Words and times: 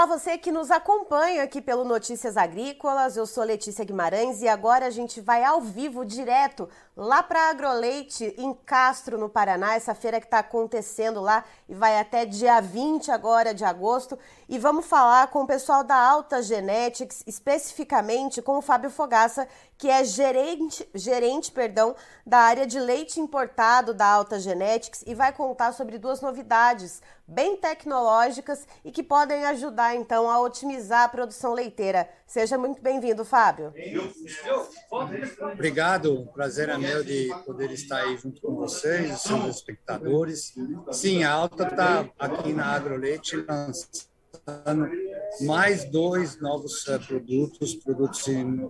Olá, 0.00 0.16
você 0.16 0.38
que 0.38 0.50
nos 0.50 0.70
acompanha 0.70 1.42
aqui 1.42 1.60
pelo 1.60 1.84
Notícias 1.84 2.38
Agrícolas. 2.38 3.18
Eu 3.18 3.26
sou 3.26 3.44
Letícia 3.44 3.84
Guimarães 3.84 4.40
e 4.40 4.48
agora 4.48 4.86
a 4.86 4.90
gente 4.90 5.20
vai 5.20 5.44
ao 5.44 5.60
vivo, 5.60 6.06
direto, 6.06 6.66
lá 7.00 7.22
para 7.22 7.48
Agroleite, 7.48 8.34
em 8.36 8.52
Castro, 8.52 9.16
no 9.16 9.30
Paraná. 9.30 9.74
Essa 9.74 9.94
feira 9.94 10.20
que 10.20 10.26
está 10.26 10.40
acontecendo 10.40 11.18
lá 11.22 11.42
e 11.66 11.74
vai 11.74 11.98
até 11.98 12.26
dia 12.26 12.60
20 12.60 13.10
agora 13.10 13.54
de 13.54 13.64
agosto. 13.64 14.18
E 14.46 14.58
vamos 14.58 14.84
falar 14.84 15.28
com 15.28 15.44
o 15.44 15.46
pessoal 15.46 15.82
da 15.82 15.96
Alta 15.96 16.42
Genetics, 16.42 17.24
especificamente 17.26 18.42
com 18.42 18.58
o 18.58 18.62
Fábio 18.62 18.90
Fogaça, 18.90 19.48
que 19.78 19.88
é 19.88 20.04
gerente, 20.04 20.86
gerente 20.94 21.50
perdão, 21.50 21.96
da 22.26 22.36
área 22.36 22.66
de 22.66 22.78
leite 22.78 23.18
importado 23.18 23.94
da 23.94 24.04
Alta 24.04 24.38
Genetics 24.38 25.02
e 25.06 25.14
vai 25.14 25.32
contar 25.32 25.72
sobre 25.72 25.96
duas 25.96 26.20
novidades 26.20 27.00
bem 27.26 27.56
tecnológicas 27.56 28.66
e 28.84 28.90
que 28.90 29.02
podem 29.02 29.46
ajudar 29.46 29.94
então 29.94 30.28
a 30.28 30.40
otimizar 30.40 31.04
a 31.04 31.08
produção 31.08 31.54
leiteira. 31.54 32.08
Seja 32.26 32.58
muito 32.58 32.82
bem-vindo, 32.82 33.24
Fábio. 33.24 33.72
Obrigado, 35.52 36.28
prazer 36.34 36.68
é 36.68 36.76
de 37.04 37.28
poder 37.44 37.70
estar 37.70 38.02
aí 38.02 38.16
junto 38.16 38.40
com 38.40 38.54
vocês, 38.54 39.14
os 39.14 39.22
seus 39.22 39.56
espectadores. 39.56 40.54
Sim, 40.92 41.22
a 41.22 41.32
Alta 41.32 41.64
está 41.64 42.10
aqui 42.18 42.52
na 42.52 42.66
Agroleite 42.66 43.36
lançando 43.36 44.90
mais 45.42 45.84
dois 45.90 46.40
novos 46.40 46.86
uh, 46.86 46.98
produtos, 47.06 47.74
produtos 47.74 48.26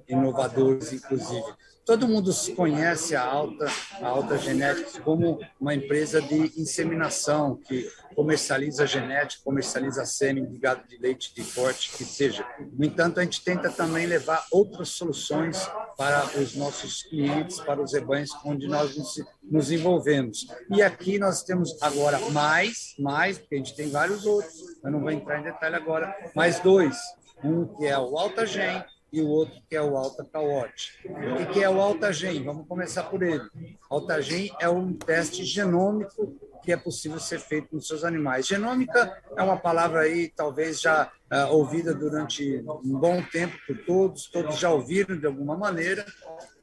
inovadores, 0.09 0.92
inclusive. 0.92 1.45
Todo 1.84 2.07
mundo 2.07 2.30
conhece 2.55 3.16
a 3.16 3.23
Alta, 3.23 3.66
a 4.01 4.07
Alta 4.07 4.39
Genetics 4.39 4.98
como 4.98 5.41
uma 5.61 5.75
empresa 5.75 6.20
de 6.23 6.53
inseminação 6.61 7.56
que 7.56 7.91
comercializa 8.15 8.87
genética, 8.87 9.42
comercializa 9.45 10.05
sêmen 10.05 10.47
de 10.47 10.58
gado 10.58 10.86
de 10.86 10.98
leite 10.98 11.34
de 11.34 11.42
corte, 11.53 11.91
que 11.97 12.05
seja. 12.05 12.47
No 12.73 12.84
entanto, 12.84 13.19
a 13.19 13.25
gente 13.25 13.42
tenta 13.42 13.70
também 13.70 14.06
levar 14.06 14.45
outras 14.53 14.91
soluções 14.91 15.69
para 15.97 16.25
os 16.39 16.55
nossos 16.55 17.03
clientes, 17.03 17.58
para 17.61 17.83
os 17.83 17.92
rebanhos 17.92 18.31
onde 18.45 18.69
nós 18.69 18.95
nos 19.42 19.70
envolvemos. 19.70 20.47
E 20.70 20.83
aqui 20.83 21.19
nós 21.19 21.42
temos 21.42 21.77
agora 21.83 22.19
mais, 22.31 22.95
mais, 22.98 23.39
porque 23.39 23.55
a 23.56 23.58
gente 23.58 23.75
tem 23.75 23.91
vários 23.91 24.27
outros, 24.27 24.55
eu 24.84 24.91
não 24.91 25.01
vou 25.01 25.11
entrar 25.11 25.41
em 25.41 25.45
detalhe 25.45 25.75
agora, 25.75 26.14
mais 26.34 26.61
dois. 26.61 26.97
Um 27.42 27.67
que 27.67 27.86
é 27.86 27.98
o 27.98 28.19
Alta 28.19 28.45
Gen, 28.45 28.84
e 29.12 29.20
o 29.20 29.28
outro 29.28 29.61
que 29.69 29.77
é 29.77 29.83
o 29.83 29.97
Alta 29.97 30.25
Caote. 30.25 30.98
O 31.41 31.53
que 31.53 31.62
é 31.62 31.69
o 31.69 31.80
Altagen? 31.80 32.44
Vamos 32.44 32.66
começar 32.66 33.05
por 33.05 33.22
ele. 33.22 33.42
Altagen 33.89 34.52
é 34.61 34.69
um 34.69 34.92
teste 34.92 35.44
genômico 35.44 36.36
que 36.62 36.72
é 36.72 36.77
possível 36.77 37.19
ser 37.19 37.41
feito 37.41 37.75
nos 37.75 37.86
seus 37.86 38.05
animais. 38.05 38.47
Genômica 38.47 39.20
é 39.36 39.42
uma 39.42 39.56
palavra 39.56 40.00
aí 40.00 40.28
talvez 40.28 40.80
já 40.80 41.11
uh, 41.33 41.52
ouvida 41.55 41.94
durante 41.94 42.62
um 42.84 42.98
bom 42.98 43.22
tempo 43.22 43.56
por 43.67 43.78
todos, 43.84 44.27
todos 44.27 44.58
já 44.58 44.70
ouviram 44.70 45.19
de 45.19 45.27
alguma 45.27 45.56
maneira. 45.56 46.05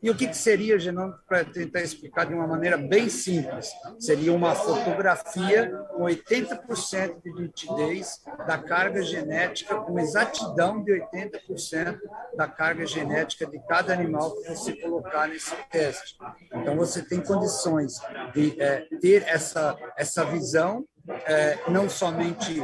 E 0.01 0.09
o 0.09 0.15
que, 0.15 0.27
que 0.27 0.37
seria 0.37 0.77
genômico 0.77 1.19
para 1.27 1.43
tentar 1.43 1.81
explicar 1.81 2.25
de 2.25 2.33
uma 2.33 2.45
maneira 2.45 2.77
bem 2.77 3.09
simples? 3.09 3.71
Seria 3.99 4.31
uma 4.31 4.53
fotografia 4.53 5.69
com 5.89 6.03
80% 6.03 7.21
de 7.23 7.33
nitidez 7.33 8.21
da 8.45 8.57
carga 8.57 9.01
genética, 9.01 9.75
com 9.75 9.99
exatidão 9.99 10.83
de 10.83 10.91
80% 10.91 11.97
da 12.35 12.47
carga 12.47 12.85
genética 12.85 13.45
de 13.47 13.59
cada 13.67 13.93
animal 13.93 14.35
que 14.35 14.49
você 14.49 14.75
colocar 14.75 15.27
nesse 15.27 15.55
teste. 15.71 16.17
Então, 16.53 16.75
você 16.75 17.01
tem 17.01 17.19
condições 17.19 17.99
de 18.33 18.61
é, 18.61 18.87
ter 19.01 19.23
essa, 19.27 19.75
essa 19.97 20.23
visão, 20.25 20.85
é, 21.25 21.57
não 21.69 21.89
somente 21.89 22.63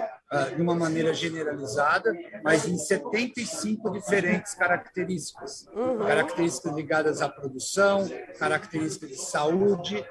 de 0.56 0.62
uma 0.62 0.76
maneira 0.76 1.14
generalizada, 1.14 2.14
mas 2.44 2.68
em 2.68 2.78
75 2.78 3.90
diferentes 3.92 4.54
características. 4.54 5.68
Uhum. 5.74 6.00
Características 6.00 6.76
ligadas 6.76 7.22
à 7.22 7.30
produção, 7.30 8.10
características 8.38 9.10
de 9.10 9.18
saúde, 9.18 10.06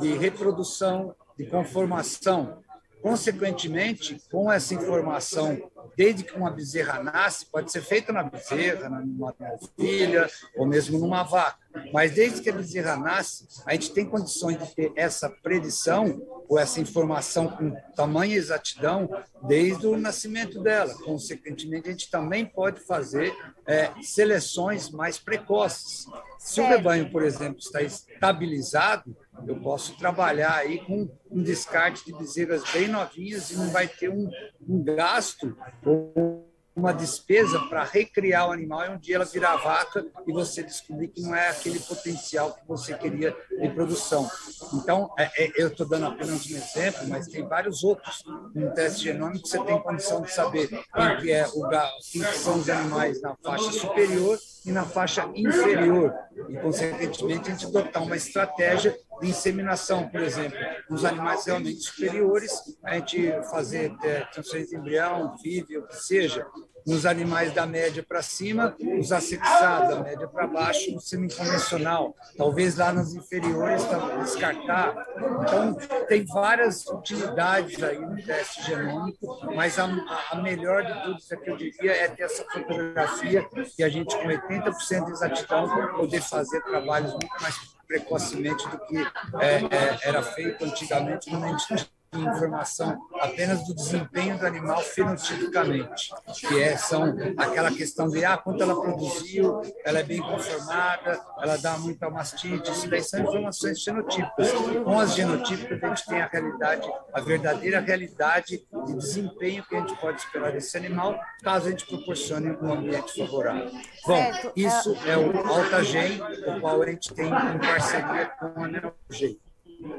de 0.00 0.16
reprodução, 0.16 1.14
de 1.36 1.46
conformação. 1.46 2.62
Consequentemente, 3.02 4.18
com 4.30 4.50
essa 4.50 4.74
informação, 4.74 5.70
desde 5.94 6.24
que 6.24 6.34
uma 6.34 6.50
bezerra 6.50 7.02
nasce, 7.02 7.44
pode 7.46 7.70
ser 7.70 7.82
feita 7.82 8.12
na 8.12 8.22
bezerra, 8.22 8.88
numa 8.88 9.34
filha 9.78 10.26
ou 10.56 10.66
mesmo 10.66 10.98
numa 10.98 11.22
vaca, 11.22 11.63
mas 11.92 12.12
desde 12.12 12.40
que 12.40 12.50
a 12.50 12.52
bezerra 12.52 12.96
nasce, 12.96 13.46
a 13.66 13.72
gente 13.72 13.92
tem 13.92 14.04
condições 14.04 14.58
de 14.58 14.74
ter 14.74 14.92
essa 14.96 15.28
predição 15.28 16.22
ou 16.48 16.58
essa 16.58 16.80
informação 16.80 17.48
com 17.48 17.74
tamanha 17.96 18.36
exatidão 18.36 19.08
desde 19.42 19.86
o 19.86 19.96
nascimento 19.96 20.62
dela. 20.62 20.94
Consequentemente, 21.04 21.88
a 21.88 21.92
gente 21.92 22.10
também 22.10 22.44
pode 22.44 22.80
fazer 22.80 23.34
é, 23.66 23.90
seleções 24.02 24.90
mais 24.90 25.18
precoces. 25.18 26.06
Se 26.38 26.60
o 26.60 26.66
rebanho, 26.66 27.10
por 27.10 27.22
exemplo, 27.22 27.58
está 27.58 27.80
estabilizado, 27.80 29.16
eu 29.46 29.56
posso 29.60 29.96
trabalhar 29.96 30.54
aí 30.56 30.78
com 30.84 31.08
um 31.30 31.42
descarte 31.42 32.04
de 32.04 32.12
bezerras 32.12 32.62
bem 32.72 32.88
novinhas 32.88 33.50
e 33.50 33.56
não 33.56 33.70
vai 33.70 33.88
ter 33.88 34.10
um, 34.10 34.30
um 34.68 34.82
gasto 34.82 35.56
ou 35.84 36.43
uma 36.76 36.92
despesa 36.92 37.60
para 37.68 37.84
recriar 37.84 38.48
o 38.48 38.52
animal 38.52 38.84
e 38.84 38.88
um 38.90 38.98
dia 38.98 39.16
ela 39.16 39.24
virar 39.24 39.56
vaca 39.56 40.04
e 40.26 40.32
você 40.32 40.62
descobrir 40.62 41.08
que 41.08 41.22
não 41.22 41.34
é 41.34 41.48
aquele 41.48 41.78
potencial 41.78 42.52
que 42.52 42.66
você 42.66 42.94
queria 42.94 43.36
de 43.60 43.68
produção. 43.70 44.28
Então, 44.72 45.12
é, 45.16 45.44
é, 45.44 45.52
eu 45.56 45.68
estou 45.68 45.86
dando 45.86 46.06
apenas 46.06 46.44
um 46.50 46.56
exemplo, 46.56 47.06
mas 47.08 47.28
tem 47.28 47.46
vários 47.46 47.84
outros. 47.84 48.24
No 48.54 48.72
teste 48.74 49.04
genômico, 49.04 49.46
você 49.46 49.62
tem 49.62 49.80
condição 49.80 50.22
de 50.22 50.32
saber 50.32 50.68
quem 50.68 51.16
que 51.20 51.30
é 51.30 51.46
o 51.46 51.68
quem 52.10 52.22
são 52.32 52.58
os 52.58 52.68
animais 52.68 53.20
na 53.20 53.36
faixa 53.36 53.72
superior 53.72 54.38
e 54.64 54.72
na 54.72 54.84
faixa 54.84 55.28
inferior. 55.34 56.12
E, 56.48 56.56
consequentemente, 56.56 57.50
a 57.50 57.54
gente 57.54 57.66
adotar 57.66 58.02
uma 58.02 58.16
estratégia 58.16 58.96
de 59.20 59.28
inseminação, 59.28 60.08
por 60.08 60.20
exemplo, 60.20 60.58
nos 60.88 61.04
animais 61.04 61.44
realmente 61.44 61.80
superiores, 61.80 62.52
a 62.84 62.94
gente 62.94 63.32
fazer 63.50 63.94
é, 64.02 64.20
transferência 64.32 64.70
de 64.70 64.76
embrião, 64.76 65.36
FIV, 65.38 65.78
o 65.78 65.86
que 65.86 65.96
seja, 65.96 66.46
nos 66.86 67.06
animais 67.06 67.52
da 67.52 67.66
média 67.66 68.04
para 68.06 68.20
cima, 68.20 68.76
os 68.98 69.10
assexados, 69.10 69.88
da 69.88 70.02
média 70.02 70.28
para 70.28 70.46
baixo, 70.46 70.92
no 70.92 71.00
semi-convencional. 71.00 72.14
Talvez 72.36 72.76
lá 72.76 72.92
nas 72.92 73.14
inferiores, 73.14 73.82
descartar. 74.20 74.94
Então, 75.42 75.74
tem 76.06 76.24
várias 76.26 76.86
utilidades 76.86 77.82
aí 77.82 77.98
no 77.98 78.22
teste 78.22 78.62
genômico, 78.64 79.26
mas 79.54 79.78
a, 79.78 79.84
a 80.30 80.36
melhor 80.42 80.84
de 80.84 81.02
tudo, 81.02 81.42
que 81.42 81.50
eu 81.50 81.56
diria, 81.56 81.92
é 81.92 82.08
ter 82.08 82.24
essa 82.24 82.44
fotografia 82.52 83.48
e 83.78 83.82
a 83.84 83.88
gente, 83.88 84.14
com 84.16 84.24
80% 84.24 85.06
de 85.06 85.12
exatidão, 85.12 85.92
poder 85.96 86.20
fazer 86.20 86.60
trabalhos 86.62 87.12
muito 87.12 87.42
mais 87.42 87.73
precocemente 87.86 88.68
do 88.68 88.78
que 88.78 88.96
é, 88.98 89.64
é, 89.64 89.98
era 90.02 90.22
feito 90.22 90.64
antigamente, 90.64 91.30
gente 91.30 91.90
informação 92.18 92.98
apenas 93.20 93.66
do 93.66 93.74
desempenho 93.74 94.38
do 94.38 94.46
animal 94.46 94.80
fenotipicamente, 94.80 96.12
que 96.38 96.62
é, 96.62 96.76
são 96.76 97.14
aquela 97.36 97.70
questão 97.70 98.08
de 98.08 98.24
ah, 98.24 98.36
quanto 98.36 98.62
ela 98.62 98.80
produziu, 98.80 99.62
ela 99.84 100.00
é 100.00 100.02
bem 100.02 100.20
conformada, 100.20 101.20
ela 101.40 101.56
dá 101.56 101.78
muita 101.78 102.10
mastite, 102.10 102.70
isso 102.70 102.88
daí 102.88 103.02
são 103.02 103.20
informações 103.20 103.82
fenotípicas. 103.82 104.52
Com 104.84 104.98
as 104.98 105.14
genotípicas, 105.14 105.82
a 105.82 105.88
gente 105.88 106.06
tem 106.06 106.22
a 106.22 106.26
realidade, 106.26 106.92
a 107.12 107.20
verdadeira 107.20 107.80
realidade 107.80 108.66
de 108.86 108.94
desempenho 108.94 109.64
que 109.64 109.76
a 109.76 109.80
gente 109.80 109.96
pode 109.96 110.20
esperar 110.20 110.52
desse 110.52 110.76
animal, 110.76 111.18
caso 111.42 111.68
a 111.68 111.70
gente 111.70 111.86
proporcione 111.86 112.50
um 112.60 112.72
ambiente 112.72 113.16
favorável. 113.18 113.70
Bom, 114.06 114.32
isso 114.56 114.96
é 115.06 115.16
o 115.16 115.38
AltaGen, 115.46 116.20
o 116.46 116.60
qual 116.60 116.82
a 116.82 116.90
gente 116.90 117.12
tem 117.14 117.26
em 117.26 117.58
parceria 117.58 118.26
com 118.26 118.64
a 118.64 118.68
NeoGen. 118.68 119.43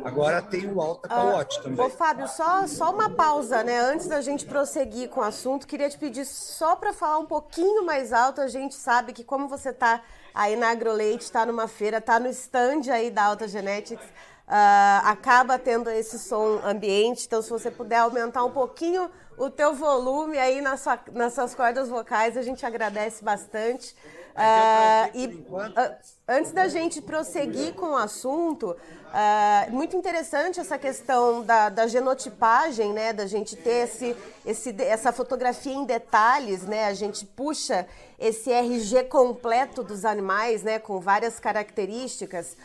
Agora 0.03 0.41
tem 0.41 0.71
o 0.71 0.81
Alta 0.81 1.07
Calote 1.07 1.59
uh, 1.59 1.63
também. 1.63 1.85
Ô, 1.85 1.89
Fábio, 1.89 2.27
só, 2.27 2.65
só 2.67 2.91
uma 2.91 3.09
pausa, 3.09 3.63
né? 3.63 3.79
Antes 3.79 4.07
da 4.07 4.21
gente 4.21 4.45
prosseguir 4.45 5.09
com 5.09 5.19
o 5.19 5.23
assunto, 5.23 5.67
queria 5.67 5.89
te 5.89 5.97
pedir 5.97 6.25
só 6.25 6.75
para 6.75 6.93
falar 6.93 7.19
um 7.19 7.25
pouquinho 7.25 7.85
mais 7.85 8.11
alto. 8.11 8.41
A 8.41 8.47
gente 8.47 8.75
sabe 8.75 9.13
que 9.13 9.23
como 9.23 9.47
você 9.47 9.69
está 9.69 10.01
aí 10.33 10.55
na 10.55 10.69
Agroleite, 10.69 11.23
está 11.23 11.45
numa 11.45 11.67
feira, 11.67 11.97
está 11.97 12.19
no 12.19 12.27
stand 12.29 12.91
aí 12.91 13.11
da 13.11 13.25
Alta 13.25 13.47
Genetics, 13.47 14.05
uh, 14.05 15.05
acaba 15.05 15.57
tendo 15.59 15.89
esse 15.89 16.17
som 16.17 16.59
ambiente. 16.63 17.25
Então, 17.25 17.41
se 17.41 17.49
você 17.49 17.69
puder 17.69 17.97
aumentar 17.97 18.43
um 18.43 18.51
pouquinho 18.51 19.09
o 19.37 19.49
teu 19.49 19.73
volume 19.73 20.37
aí 20.37 20.61
na 20.61 20.77
sua, 20.77 20.99
nas 21.11 21.33
suas 21.33 21.53
cordas 21.53 21.89
vocais, 21.89 22.37
a 22.37 22.41
gente 22.41 22.65
agradece 22.65 23.23
bastante. 23.23 23.95
Uh, 24.35 25.17
e 25.17 25.25
uh, 25.27 25.95
antes 26.27 26.51
da 26.51 26.67
gente 26.67 27.01
prosseguir 27.01 27.73
com 27.73 27.91
o 27.91 27.95
assunto, 27.95 28.71
uh, 28.71 29.71
muito 29.71 29.95
interessante 29.95 30.59
essa 30.59 30.77
questão 30.77 31.41
da, 31.41 31.69
da, 31.69 31.87
genotipagem, 31.87 32.91
né? 32.91 33.13
Da 33.13 33.27
gente 33.27 33.55
ter 33.55 33.85
esse, 33.85 34.13
esse, 34.45 34.75
essa 34.81 35.13
fotografia 35.13 35.73
em 35.73 35.85
detalhes, 35.85 36.63
né? 36.63 36.85
A 36.87 36.93
gente 36.93 37.25
puxa 37.25 37.87
esse 38.19 38.51
RG 38.51 39.05
completo 39.05 39.81
dos 39.81 40.03
animais, 40.03 40.63
né? 40.63 40.79
Com 40.79 40.99
várias 40.99 41.39
características. 41.39 42.57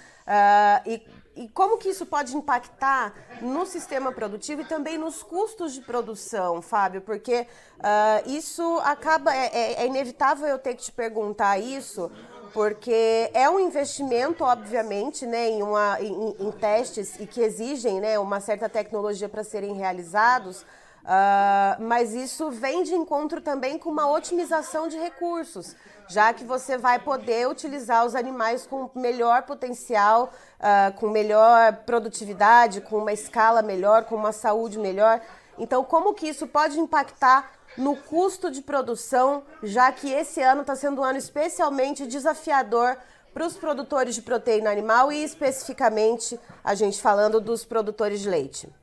e 0.85 1.01
e 1.41 1.49
como 1.49 1.79
que 1.79 1.89
isso 1.89 2.05
pode 2.05 2.37
impactar 2.37 3.15
no 3.41 3.65
sistema 3.65 4.13
produtivo 4.13 4.61
e 4.61 4.65
também 4.67 4.99
nos 4.99 5.23
custos 5.23 5.73
de 5.73 5.81
produção, 5.81 6.61
Fábio? 6.61 7.01
Porque 7.01 7.47
uh, 7.79 8.31
isso 8.31 8.79
acaba. 8.85 9.35
É, 9.35 9.47
é, 9.47 9.73
é 9.83 9.87
inevitável 9.87 10.47
eu 10.47 10.59
ter 10.59 10.75
que 10.75 10.83
te 10.83 10.93
perguntar 10.93 11.59
isso, 11.59 12.13
porque 12.53 13.31
é 13.33 13.49
um 13.49 13.59
investimento, 13.59 14.45
obviamente, 14.45 15.25
né, 15.25 15.49
em, 15.49 15.63
uma, 15.63 15.99
em, 15.99 16.37
em 16.39 16.51
testes 16.53 17.19
e 17.19 17.27
que 17.27 17.41
exigem 17.41 18.03
né, 18.03 18.19
uma 18.19 18.39
certa 18.39 18.69
tecnologia 18.69 19.29
para 19.29 19.43
serem 19.43 19.73
realizados. 19.73 20.67
Uh, 21.03 21.83
mas 21.83 22.15
isso 22.15 22.51
vem 22.51 22.83
de 22.83 22.95
encontro 22.95 23.41
também 23.41 23.79
com 23.79 23.89
uma 23.89 24.11
otimização 24.11 24.87
de 24.87 24.99
recursos, 24.99 25.75
já 26.09 26.33
que 26.33 26.45
você 26.45 26.77
vai 26.77 26.99
poder 26.99 27.49
utilizar 27.49 28.05
os 28.05 28.15
animais 28.15 28.67
com 28.67 28.91
melhor 28.95 29.43
potencial, 29.43 30.31
uh, 30.59 30.93
com 30.99 31.09
melhor 31.09 31.73
produtividade, 31.87 32.83
com 32.83 32.99
uma 32.99 33.13
escala 33.13 33.63
melhor, 33.63 34.05
com 34.05 34.15
uma 34.15 34.33
saúde 34.33 34.79
melhor. 34.79 35.21
Então, 35.59 35.83
como 35.83 36.15
que 36.15 36.29
isso 36.29 36.47
pode 36.47 36.79
impactar 36.79 37.51
no 37.79 37.97
custo 37.97 38.51
de 38.51 38.61
produção, 38.61 39.43
já 39.63 39.91
que 39.93 40.11
esse 40.11 40.43
ano 40.43 40.63
está 40.63 40.77
sendo 40.77 41.01
um 41.01 41.05
ano 41.05 41.19
especialmente 41.19 42.07
desafiador 42.07 42.97
para 43.33 43.47
os 43.47 43.57
produtores 43.57 44.15
de 44.15 44.23
proteína 44.23 44.71
animal 44.71 45.13
e 45.13 45.23
especificamente 45.23 46.39
a 46.65 46.75
gente 46.75 47.01
falando 47.01 47.41
dos 47.41 47.65
produtores 47.65 48.21
de 48.21 48.29
leite? 48.29 48.80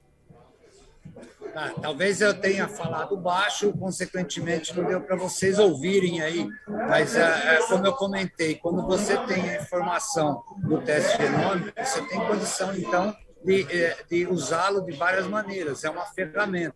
Ah, 1.59 1.73
talvez 1.81 2.21
eu 2.21 2.39
tenha 2.39 2.67
falado 2.67 3.17
baixo, 3.17 3.73
consequentemente 3.73 4.77
não 4.77 4.87
deu 4.87 5.01
para 5.01 5.15
vocês 5.15 5.57
ouvirem 5.57 6.21
aí, 6.21 6.47
mas 6.67 7.15
é, 7.15 7.55
é, 7.55 7.67
como 7.67 7.83
eu 7.83 7.93
comentei, 7.93 8.53
quando 8.53 8.85
você 8.85 9.17
tem 9.25 9.49
a 9.49 9.59
informação 9.59 10.43
do 10.57 10.79
teste 10.79 11.17
genômico, 11.17 11.71
você 11.75 11.99
tem 12.09 12.19
condição 12.27 12.75
então 12.75 13.17
de, 13.43 13.65
é, 13.75 13.97
de 14.07 14.27
usá-lo 14.27 14.85
de 14.85 14.91
várias 14.91 15.25
maneiras. 15.25 15.83
É 15.83 15.89
uma 15.89 16.05
ferramenta 16.05 16.75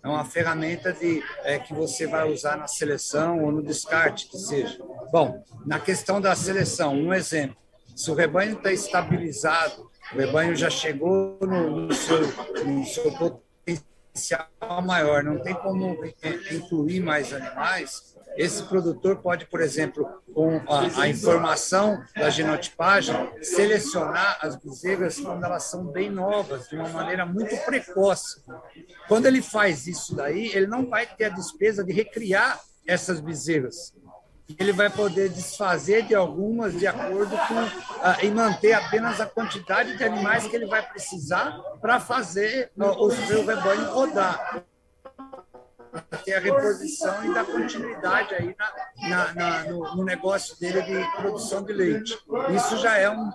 é 0.00 0.08
uma 0.08 0.24
ferramenta 0.24 0.92
de, 0.92 1.24
é, 1.42 1.58
que 1.58 1.74
você 1.74 2.06
vai 2.06 2.30
usar 2.32 2.56
na 2.56 2.68
seleção 2.68 3.42
ou 3.42 3.50
no 3.50 3.64
descarte, 3.64 4.28
que 4.28 4.38
seja. 4.38 4.78
Bom, 5.10 5.44
na 5.66 5.80
questão 5.80 6.20
da 6.20 6.36
seleção, 6.36 6.94
um 6.94 7.12
exemplo. 7.12 7.56
Se 7.96 8.08
o 8.12 8.14
rebanho 8.14 8.52
está 8.52 8.70
estabilizado, 8.70 9.90
o 10.14 10.16
rebanho 10.16 10.54
já 10.54 10.70
chegou 10.70 11.36
no, 11.42 11.86
no, 11.86 11.92
seu, 11.92 12.20
no 12.64 12.86
seu 12.86 13.12
potencial 14.10 14.48
maior, 14.84 15.22
não 15.22 15.38
tem 15.38 15.54
como 15.54 15.96
incluir 16.50 17.00
mais 17.00 17.32
animais, 17.32 18.10
esse 18.36 18.62
produtor 18.62 19.16
pode, 19.16 19.46
por 19.46 19.60
exemplo, 19.60 20.08
com 20.32 20.62
a, 20.68 21.02
a, 21.02 21.08
informação 21.08 22.02
da 22.14 22.30
genotipagem, 22.30 23.14
selecionar 23.42 24.38
as 24.40 24.56
bezerras 24.56 25.18
quando 25.18 25.44
elas 25.44 25.64
são 25.64 25.86
bem 25.86 26.08
novas, 26.08 26.68
de 26.68 26.76
uma 26.76 26.88
maneira 26.88 27.26
muito 27.26 27.56
precoce. 27.64 28.42
Quando 29.08 29.26
ele 29.26 29.42
faz 29.42 29.86
isso 29.86 30.14
daí, 30.14 30.46
ele 30.54 30.66
não 30.66 30.88
vai 30.88 31.06
ter 31.06 31.24
a 31.24 31.28
despesa 31.30 31.82
de 31.82 31.92
recriar 31.92 32.60
essas 32.86 33.20
bezerras. 33.20 33.92
Ele 34.58 34.72
vai 34.72 34.90
poder 34.90 35.28
desfazer 35.28 36.02
de 36.02 36.14
algumas 36.14 36.78
de 36.78 36.86
acordo 36.86 37.36
com 37.48 37.54
uh, 37.54 38.24
e 38.24 38.30
manter 38.30 38.72
apenas 38.72 39.20
a 39.20 39.26
quantidade 39.26 39.96
de 39.96 40.04
animais 40.04 40.46
que 40.46 40.56
ele 40.56 40.66
vai 40.66 40.82
precisar 40.82 41.58
para 41.80 42.00
fazer 42.00 42.70
uh, 42.76 43.04
o 43.04 43.10
seu 43.10 43.44
rebanho 43.44 43.92
rodar 43.92 44.64
ter 46.30 46.34
a 46.34 46.38
reposição 46.38 47.24
e 47.24 47.34
dar 47.34 47.44
continuidade 47.44 48.34
aí 48.34 48.54
na, 48.56 49.08
na, 49.08 49.34
na 49.34 49.64
no, 49.64 49.96
no, 49.96 50.04
negócio 50.04 50.58
dele 50.60 50.80
de 50.82 51.16
produção 51.16 51.64
de 51.64 51.72
leite. 51.72 52.16
Isso 52.54 52.76
já 52.78 52.96
é, 52.96 53.10
um, 53.10 53.30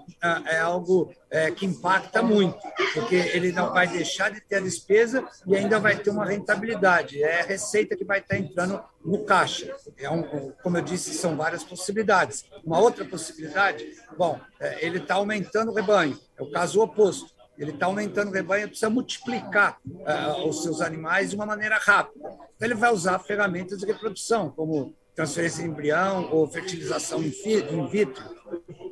é 0.46 0.60
algo 0.60 1.14
é, 1.30 1.52
que 1.52 1.66
impacta 1.66 2.22
muito, 2.22 2.58
porque 2.94 3.16
ele 3.16 3.52
não 3.52 3.74
vai 3.74 3.88
deixar 3.88 4.32
de 4.32 4.40
ter 4.40 4.56
a 4.56 4.60
despesa 4.62 5.28
e 5.46 5.56
ainda 5.56 5.80
vai 5.80 5.98
ter 5.98 6.10
uma 6.10 6.26
rentabilidade. 6.26 7.22
É 7.22 7.42
a 7.42 7.46
receita 7.46 7.98
que 7.98 8.06
vai 8.06 8.20
estar 8.20 8.38
entrando 8.38 8.82
no 9.04 9.26
caixa. 9.26 9.76
É 9.98 10.10
um, 10.10 10.52
como 10.64 10.78
eu 10.78 10.82
disse, 10.82 11.14
são 11.14 11.36
várias 11.36 11.64
possibilidades. 11.64 12.46
Uma 12.64 12.80
outra 12.80 13.04
possibilidade, 13.04 13.86
bom, 14.18 14.40
é, 14.60 14.86
ele 14.86 15.00
está 15.00 15.16
aumentando 15.16 15.72
o 15.72 15.76
rebanho, 15.76 16.18
é 16.38 16.42
o 16.42 16.50
caso 16.50 16.82
oposto 16.82 17.35
ele 17.58 17.72
está 17.72 17.86
aumentando 17.86 18.30
o 18.30 18.34
rebanho, 18.34 18.68
precisa 18.68 18.90
multiplicar 18.90 19.78
uh, 19.86 20.48
os 20.48 20.64
seus 20.64 20.82
animais 20.82 21.30
de 21.30 21.36
uma 21.36 21.46
maneira 21.46 21.78
rápida. 21.78 22.28
Então, 22.56 22.68
ele 22.68 22.76
vai 22.76 22.92
usar 22.92 23.20
ferramentas 23.20 23.80
de 23.80 23.86
reprodução, 23.86 24.50
como 24.50 24.94
transferência 25.16 25.64
de 25.64 25.70
embrião 25.70 26.30
ou 26.32 26.48
fertilização 26.48 27.24
in 27.24 27.88
vitro. 27.88 28.24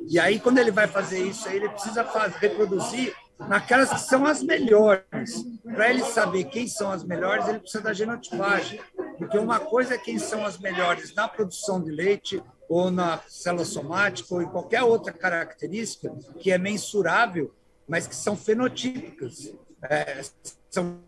E 0.08 0.18
aí, 0.18 0.40
quando 0.40 0.58
ele 0.58 0.70
vai 0.70 0.86
fazer 0.86 1.22
isso, 1.22 1.48
ele 1.48 1.68
precisa 1.68 2.04
fazer, 2.04 2.38
reproduzir 2.38 3.14
naquelas 3.38 3.90
que 3.90 4.00
são 4.00 4.24
as 4.24 4.42
melhores. 4.42 5.44
Para 5.62 5.90
ele 5.90 6.02
saber 6.04 6.44
quem 6.44 6.66
são 6.66 6.90
as 6.90 7.04
melhores, 7.04 7.46
ele 7.46 7.58
precisa 7.58 7.82
da 7.82 7.92
genotipagem. 7.92 8.80
Porque 9.18 9.36
uma 9.36 9.60
coisa 9.60 9.94
é 9.94 9.98
quem 9.98 10.18
são 10.18 10.44
as 10.44 10.58
melhores 10.58 11.14
na 11.14 11.28
produção 11.28 11.82
de 11.82 11.90
leite, 11.90 12.42
ou 12.68 12.90
na 12.90 13.20
célula 13.28 13.64
somática, 13.64 14.34
ou 14.34 14.42
em 14.42 14.48
qualquer 14.48 14.82
outra 14.82 15.12
característica 15.12 16.10
que 16.38 16.50
é 16.50 16.56
mensurável 16.56 17.52
mas 17.88 18.06
que 18.06 18.14
são 18.14 18.36
fenotípicas. 18.36 19.52
É, 19.82 20.22
são, 20.70 21.00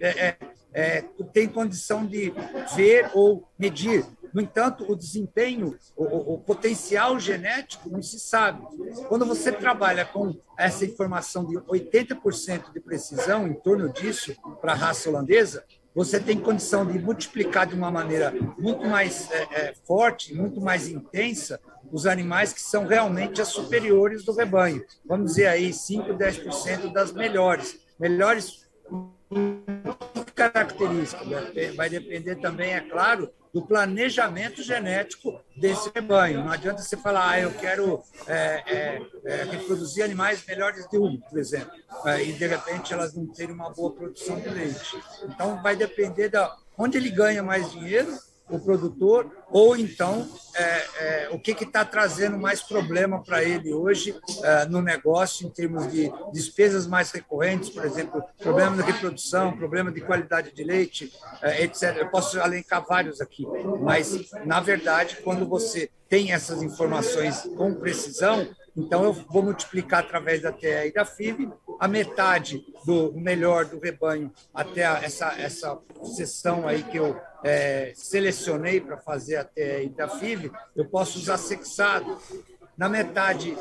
é, 0.00 0.26
é, 0.28 0.36
é, 0.72 1.02
tem 1.32 1.48
condição 1.48 2.04
de 2.06 2.32
ver 2.74 3.10
ou 3.14 3.48
medir. 3.58 4.04
No 4.32 4.40
entanto, 4.40 4.90
o 4.90 4.96
desempenho, 4.96 5.78
o, 5.96 6.34
o, 6.34 6.38
potencial 6.38 7.20
genético 7.20 7.88
não 7.88 8.02
se 8.02 8.18
sabe. 8.18 8.66
Quando 9.08 9.24
você 9.24 9.52
trabalha 9.52 10.04
com 10.04 10.34
essa 10.58 10.84
informação 10.84 11.46
de 11.46 11.56
80% 11.56 12.72
de 12.72 12.80
precisão, 12.80 13.46
em 13.46 13.54
torno 13.54 13.92
disso, 13.92 14.34
para 14.60 14.72
a 14.72 14.76
raça 14.76 15.08
holandesa, 15.08 15.64
você 15.94 16.18
tem 16.18 16.38
condição 16.38 16.84
de 16.84 16.98
multiplicar 16.98 17.66
de 17.66 17.74
uma 17.74 17.90
maneira 17.90 18.32
muito 18.58 18.84
mais 18.86 19.30
é, 19.30 19.42
é, 19.52 19.74
forte, 19.86 20.34
muito 20.34 20.60
mais 20.60 20.88
intensa, 20.88 21.60
os 21.92 22.06
animais 22.06 22.52
que 22.52 22.60
são 22.60 22.86
realmente 22.86 23.40
as 23.40 23.48
superiores 23.48 24.24
do 24.24 24.32
rebanho. 24.32 24.84
Vamos 25.06 25.32
dizer 25.32 25.46
aí 25.46 25.72
5, 25.72 26.14
10% 26.14 26.92
das 26.92 27.12
melhores. 27.12 27.78
Melhores 27.98 28.66
características. 30.34 31.28
Vai 31.76 31.88
depender 31.88 32.36
também, 32.36 32.74
é 32.74 32.80
claro, 32.80 33.30
do 33.52 33.62
planejamento 33.62 34.62
genético 34.62 35.40
desse 35.64 35.90
rebanho. 35.94 36.44
Não 36.44 36.52
adianta 36.52 36.82
você 36.82 36.94
falar, 36.94 37.30
ah, 37.30 37.40
eu 37.40 37.50
quero 37.52 38.02
é, 38.26 38.62
é, 38.66 39.02
é, 39.24 39.44
reproduzir 39.44 40.04
animais 40.04 40.44
melhores 40.46 40.86
de 40.90 40.98
um, 40.98 41.18
por 41.18 41.38
exemplo, 41.38 41.72
é, 42.04 42.22
e 42.22 42.34
de 42.34 42.46
repente 42.46 42.92
elas 42.92 43.14
não 43.14 43.26
terem 43.28 43.54
uma 43.54 43.70
boa 43.70 43.90
produção 43.90 44.38
de 44.38 44.50
leite. 44.50 45.00
Então, 45.22 45.62
vai 45.62 45.74
depender 45.74 46.28
da 46.28 46.54
onde 46.76 46.98
ele 46.98 47.10
ganha 47.10 47.42
mais 47.42 47.72
dinheiro 47.72 48.14
o 48.48 48.58
produtor, 48.58 49.30
ou 49.50 49.76
então 49.76 50.28
é, 50.54 50.62
é, 50.98 51.28
o 51.32 51.38
que 51.38 51.52
está 51.52 51.84
trazendo 51.84 52.38
mais 52.38 52.62
problema 52.62 53.22
para 53.22 53.42
ele 53.42 53.72
hoje 53.72 54.14
é, 54.42 54.66
no 54.66 54.82
negócio, 54.82 55.46
em 55.46 55.50
termos 55.50 55.90
de 55.90 56.12
despesas 56.32 56.86
mais 56.86 57.10
recorrentes, 57.10 57.70
por 57.70 57.84
exemplo, 57.84 58.22
problema 58.38 58.76
de 58.76 58.82
reprodução, 58.82 59.56
problema 59.56 59.90
de 59.90 60.00
qualidade 60.00 60.52
de 60.52 60.62
leite, 60.62 61.12
é, 61.42 61.64
etc. 61.64 61.96
Eu 61.96 62.10
posso 62.10 62.38
elencar 62.38 62.84
vários 62.86 63.20
aqui, 63.20 63.46
mas, 63.80 64.30
na 64.44 64.60
verdade, 64.60 65.18
quando 65.24 65.46
você 65.46 65.90
tem 66.08 66.32
essas 66.32 66.62
informações 66.62 67.40
com 67.56 67.74
precisão, 67.74 68.46
então, 68.76 69.04
eu 69.04 69.12
vou 69.12 69.42
multiplicar 69.42 70.00
através 70.00 70.42
da 70.42 70.50
TE 70.50 70.66
e 70.86 70.92
da 70.92 71.04
FIV 71.04 71.52
a 71.78 71.86
metade 71.86 72.64
do 72.84 73.12
melhor 73.12 73.64
do 73.66 73.78
rebanho 73.78 74.32
até 74.52 74.82
essa, 74.82 75.32
essa 75.38 75.78
sessão 76.16 76.66
aí 76.66 76.82
que 76.82 76.96
eu 76.96 77.16
é, 77.44 77.92
selecionei 77.94 78.80
para 78.80 78.96
fazer 78.96 79.36
a 79.36 79.44
TE 79.44 79.84
e 79.84 79.88
da 79.90 80.08
FIV, 80.08 80.50
eu 80.74 80.86
posso 80.86 81.18
usar 81.18 81.36
sexado. 81.36 82.18
Na 82.76 82.88
metade 82.88 83.56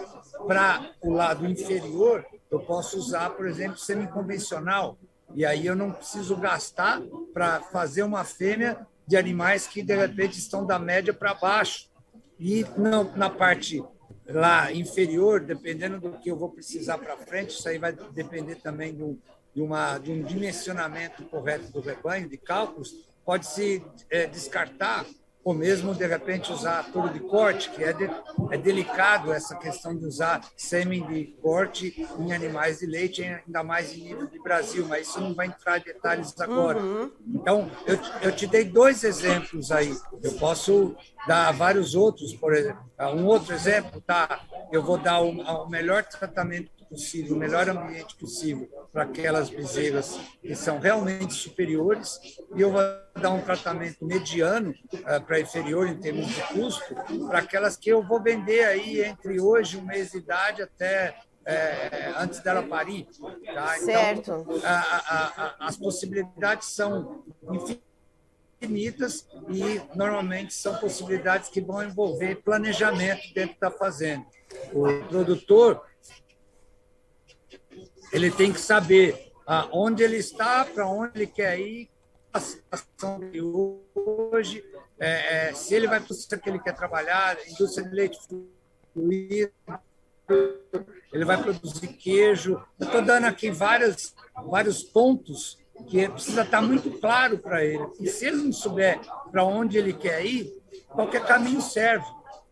para 0.48 0.92
o 1.02 1.12
lado 1.12 1.46
inferior, 1.46 2.26
eu 2.50 2.60
posso 2.60 2.98
usar, 2.98 3.30
por 3.32 3.46
exemplo, 3.46 3.78
semi-convencional. 3.78 4.98
E 5.36 5.46
aí 5.46 5.68
eu 5.68 5.76
não 5.76 5.92
preciso 5.92 6.36
gastar 6.36 7.02
para 7.32 7.60
fazer 7.62 8.02
uma 8.02 8.24
fêmea 8.24 8.88
de 9.06 9.16
animais 9.16 9.68
que, 9.68 9.84
de 9.84 9.96
repente, 9.96 10.40
estão 10.40 10.66
da 10.66 10.80
média 10.80 11.14
para 11.14 11.36
baixo. 11.36 11.92
E 12.40 12.66
não, 12.76 13.04
na 13.16 13.30
parte 13.30 13.84
lá 14.26 14.72
inferior, 14.72 15.42
dependendo 15.42 16.00
do 16.00 16.18
que 16.20 16.30
eu 16.30 16.36
vou 16.36 16.50
precisar 16.50 16.98
para 16.98 17.18
frente, 17.18 17.52
isso 17.52 17.68
aí 17.68 17.78
vai 17.78 17.92
depender 17.92 18.56
também 18.56 18.94
do, 18.94 19.20
de, 19.54 19.62
uma, 19.62 19.98
de 19.98 20.12
um 20.12 20.24
dimensionamento 20.24 21.24
correto 21.26 21.72
do 21.72 21.82
rebanho, 21.82 22.30
de 22.30 22.38
cálculos, 22.38 23.06
pode-se 23.26 23.84
é, 24.10 24.26
descartar 24.26 25.06
ou 25.44 25.54
mesmo, 25.54 25.94
de 25.94 26.06
repente, 26.06 26.52
usar 26.52 26.84
touro 26.92 27.10
de 27.10 27.20
corte, 27.20 27.70
que 27.72 27.84
é, 27.84 27.92
de, 27.92 28.10
é 28.52 28.58
delicado 28.58 29.32
essa 29.34 29.56
questão 29.56 29.96
de 29.96 30.06
usar 30.06 30.42
sêmen 30.56 31.06
de 31.06 31.26
corte 31.42 32.08
em 32.18 32.32
animais 32.32 32.80
de 32.80 32.86
leite, 32.86 33.24
ainda 33.24 33.64
mais 33.64 33.94
em 33.94 34.04
nível 34.04 34.28
de 34.28 34.40
Brasil, 34.40 34.86
mas 34.88 35.08
isso 35.08 35.20
não 35.20 35.34
vai 35.34 35.48
entrar 35.48 35.80
em 35.80 35.84
detalhes 35.84 36.40
agora. 36.40 36.80
Uhum. 36.80 37.12
Então, 37.28 37.70
eu, 37.86 38.00
eu 38.22 38.32
te 38.32 38.48
dei 38.48 38.64
dois 38.64 39.04
exemplos 39.04 39.72
aí. 39.72 39.94
Eu 40.22 40.32
posso 40.34 40.96
dar 41.28 41.52
vários 41.52 41.94
outros, 41.94 42.34
por 42.34 42.54
exemplo. 42.54 42.84
Um 43.00 43.26
outro 43.26 43.54
exemplo, 43.54 44.02
tá? 44.02 44.42
eu 44.74 44.82
vou 44.82 44.98
dar 44.98 45.22
o, 45.22 45.30
o 45.30 45.70
melhor 45.70 46.04
tratamento 46.04 46.72
possível, 46.94 47.36
o 47.36 47.40
melhor 47.40 47.68
ambiente 47.68 48.16
possível 48.16 48.70
para 48.92 49.04
aquelas 49.04 49.50
bezerras 49.50 50.20
que 50.42 50.56
são 50.56 50.80
realmente 50.80 51.34
superiores 51.34 52.20
e 52.56 52.62
eu 52.62 52.72
vou 52.72 52.82
dar 53.20 53.32
um 53.32 53.42
tratamento 53.42 54.06
mediano 54.06 54.72
uh, 54.94 55.22
para 55.26 55.40
inferior 55.40 55.88
em 55.88 55.98
termos 55.98 56.28
de 56.28 56.42
custo 56.44 56.96
para 57.28 57.40
aquelas 57.40 57.76
que 57.76 57.90
eu 57.90 58.04
vou 58.04 58.22
vender 58.22 58.64
aí 58.66 59.02
entre 59.04 59.40
hoje, 59.40 59.78
um 59.78 59.86
mês 59.86 60.12
de 60.12 60.20
idade, 60.20 60.62
até 60.62 61.16
é, 61.46 62.14
antes 62.18 62.40
dela 62.40 62.64
parir. 62.64 63.08
Tá? 63.54 63.78
Então, 63.78 63.86
certo. 63.86 64.62
a, 64.64 64.80
a, 64.80 65.46
a, 65.46 65.68
as 65.68 65.76
possibilidades 65.76 66.70
são 66.70 67.24
infinitas 68.62 69.28
e 69.50 69.82
normalmente 69.96 70.54
são 70.54 70.76
possibilidades 70.76 71.50
que 71.50 71.60
vão 71.60 71.84
envolver 71.84 72.36
planejamento 72.44 73.34
dentro 73.34 73.58
da 73.60 73.70
fazenda. 73.70 74.26
O 74.72 74.84
produtor 75.08 75.84
ele 78.14 78.30
tem 78.32 78.54
que 78.54 78.60
saber 78.60 79.32
aonde 79.46 80.04
ele 80.04 80.18
está, 80.18 80.64
para 80.64 80.88
onde 80.88 81.12
ele 81.16 81.28
quer 81.28 81.60
ir, 81.60 81.90
a 82.32 82.40
situação 82.40 83.20
de 83.20 83.42
hoje, 83.42 84.64
é, 85.00 85.50
é, 85.50 85.54
se 85.54 85.76
ele 85.76 85.88
vai 85.88 86.00
para 86.00 86.12
o 86.12 86.16
setor 86.16 86.40
que 86.40 86.50
ele 86.50 86.60
quer 86.60 86.76
trabalhar, 86.76 87.38
indústria 87.48 87.88
de 87.88 87.96
leite 87.96 88.18
fluido, 88.94 89.52
ele 91.12 91.26
vai 91.26 91.42
produzir 91.42 91.88
queijo. 91.88 92.62
Estou 92.80 93.02
dando 93.02 93.26
aqui 93.26 93.52
vários, 93.52 94.16
vários 94.48 94.84
pontos 94.84 95.60
que 95.88 96.08
precisa 96.08 96.44
estar 96.44 96.62
muito 96.62 96.90
claro 97.00 97.38
para 97.38 97.64
ele. 97.64 97.86
E 98.00 98.08
se 98.08 98.26
ele 98.28 98.38
não 98.38 98.54
souber 98.54 99.00
para 99.32 99.44
onde 99.44 99.78
ele 99.78 99.94
quer 99.94 100.26
ir, 100.26 100.52
qualquer 100.88 101.26
caminho 101.26 101.62
serve. 101.62 102.06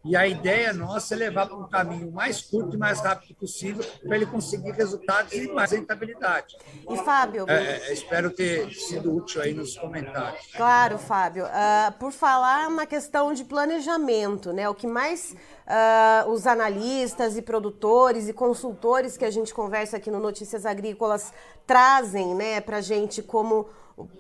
E 0.03 0.15
a 0.15 0.27
ideia 0.27 0.73
nossa 0.73 1.13
é 1.13 1.17
levar 1.17 1.45
para 1.45 1.55
um 1.55 1.67
caminho 1.67 2.11
mais 2.11 2.41
curto 2.41 2.75
e 2.75 2.79
mais 2.79 2.99
rápido 2.99 3.35
possível 3.35 3.85
para 4.03 4.15
ele 4.15 4.25
conseguir 4.25 4.71
resultados 4.71 5.31
e 5.33 5.47
mais 5.47 5.71
rentabilidade. 5.71 6.57
E, 6.89 6.97
Fábio? 6.97 7.45
É, 7.47 7.77
é, 7.89 7.93
espero 7.93 8.31
ter 8.31 8.73
sido 8.73 9.15
útil 9.15 9.41
aí 9.41 9.53
nos 9.53 9.77
comentários. 9.77 10.47
Claro, 10.55 10.97
Fábio. 10.97 11.45
Uh, 11.45 11.91
por 11.99 12.11
falar 12.11 12.69
na 12.71 12.87
questão 12.87 13.31
de 13.31 13.43
planejamento, 13.43 14.51
né? 14.51 14.67
O 14.67 14.73
que 14.73 14.87
mais 14.87 15.35
uh, 15.67 16.29
os 16.31 16.47
analistas 16.47 17.37
e 17.37 17.41
produtores 17.41 18.27
e 18.27 18.33
consultores 18.33 19.17
que 19.17 19.25
a 19.25 19.31
gente 19.31 19.53
conversa 19.53 19.97
aqui 19.97 20.09
no 20.09 20.19
Notícias 20.19 20.65
Agrícolas 20.65 21.31
trazem 21.67 22.33
né, 22.33 22.59
para 22.59 22.77
a 22.77 22.81
gente 22.81 23.21
como. 23.21 23.69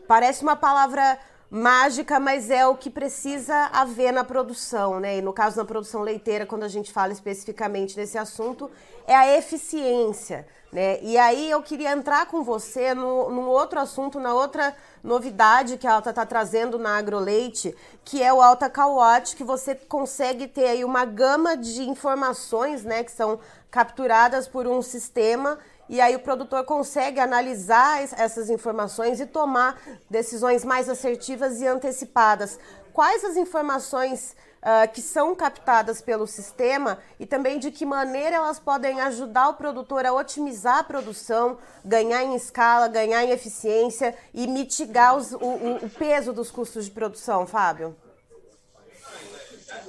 Parece 0.07 0.43
uma 0.43 0.55
palavra 0.55 1.17
mágica, 1.51 2.17
mas 2.17 2.49
é 2.49 2.65
o 2.65 2.77
que 2.77 2.89
precisa 2.89 3.69
haver 3.73 4.13
na 4.13 4.23
produção, 4.23 5.01
né? 5.01 5.17
E 5.17 5.21
no 5.21 5.33
caso 5.33 5.57
da 5.57 5.65
produção 5.65 6.01
leiteira, 6.01 6.45
quando 6.45 6.63
a 6.63 6.69
gente 6.69 6.93
fala 6.93 7.11
especificamente 7.11 7.93
desse 7.93 8.17
assunto, 8.17 8.71
é 9.05 9.13
a 9.13 9.37
eficiência, 9.37 10.47
né? 10.71 11.03
E 11.03 11.17
aí 11.17 11.51
eu 11.51 11.61
queria 11.61 11.91
entrar 11.91 12.25
com 12.27 12.41
você 12.41 12.93
no, 12.93 13.29
num 13.29 13.49
outro 13.49 13.81
assunto, 13.81 14.17
na 14.17 14.33
outra 14.33 14.73
novidade 15.03 15.77
que 15.77 15.85
a 15.85 15.95
Alta 15.95 16.11
está 16.11 16.25
trazendo 16.25 16.79
na 16.79 16.97
AgroLeite, 16.97 17.75
que 18.05 18.23
é 18.23 18.31
o 18.31 18.41
Alta 18.41 18.69
Cowatch, 18.69 19.35
que 19.35 19.43
você 19.43 19.75
consegue 19.75 20.47
ter 20.47 20.67
aí 20.67 20.85
uma 20.85 21.03
gama 21.03 21.57
de 21.57 21.81
informações, 21.81 22.85
né, 22.85 23.03
que 23.03 23.11
são 23.11 23.39
capturadas 23.69 24.47
por 24.47 24.65
um 24.67 24.81
sistema 24.81 25.59
e 25.91 25.99
aí 25.99 26.15
o 26.15 26.19
produtor 26.19 26.63
consegue 26.63 27.19
analisar 27.19 28.01
essas 28.01 28.49
informações 28.49 29.19
e 29.19 29.25
tomar 29.25 29.77
decisões 30.09 30.63
mais 30.63 30.87
assertivas 30.87 31.59
e 31.59 31.67
antecipadas. 31.67 32.57
Quais 32.93 33.25
as 33.25 33.35
informações 33.35 34.33
uh, 34.61 34.89
que 34.93 35.01
são 35.01 35.35
captadas 35.35 36.01
pelo 36.01 36.25
sistema 36.25 36.97
e 37.19 37.25
também 37.25 37.59
de 37.59 37.71
que 37.71 37.85
maneira 37.85 38.37
elas 38.37 38.57
podem 38.57 39.01
ajudar 39.01 39.49
o 39.49 39.55
produtor 39.55 40.05
a 40.05 40.13
otimizar 40.13 40.77
a 40.77 40.83
produção, 40.83 41.57
ganhar 41.83 42.23
em 42.23 42.35
escala, 42.35 42.87
ganhar 42.87 43.25
em 43.25 43.31
eficiência 43.31 44.15
e 44.33 44.47
mitigar 44.47 45.17
os, 45.17 45.33
o, 45.33 45.37
o 45.83 45.89
peso 45.89 46.31
dos 46.31 46.49
custos 46.49 46.85
de 46.85 46.91
produção, 46.91 47.45
Fábio? 47.45 47.93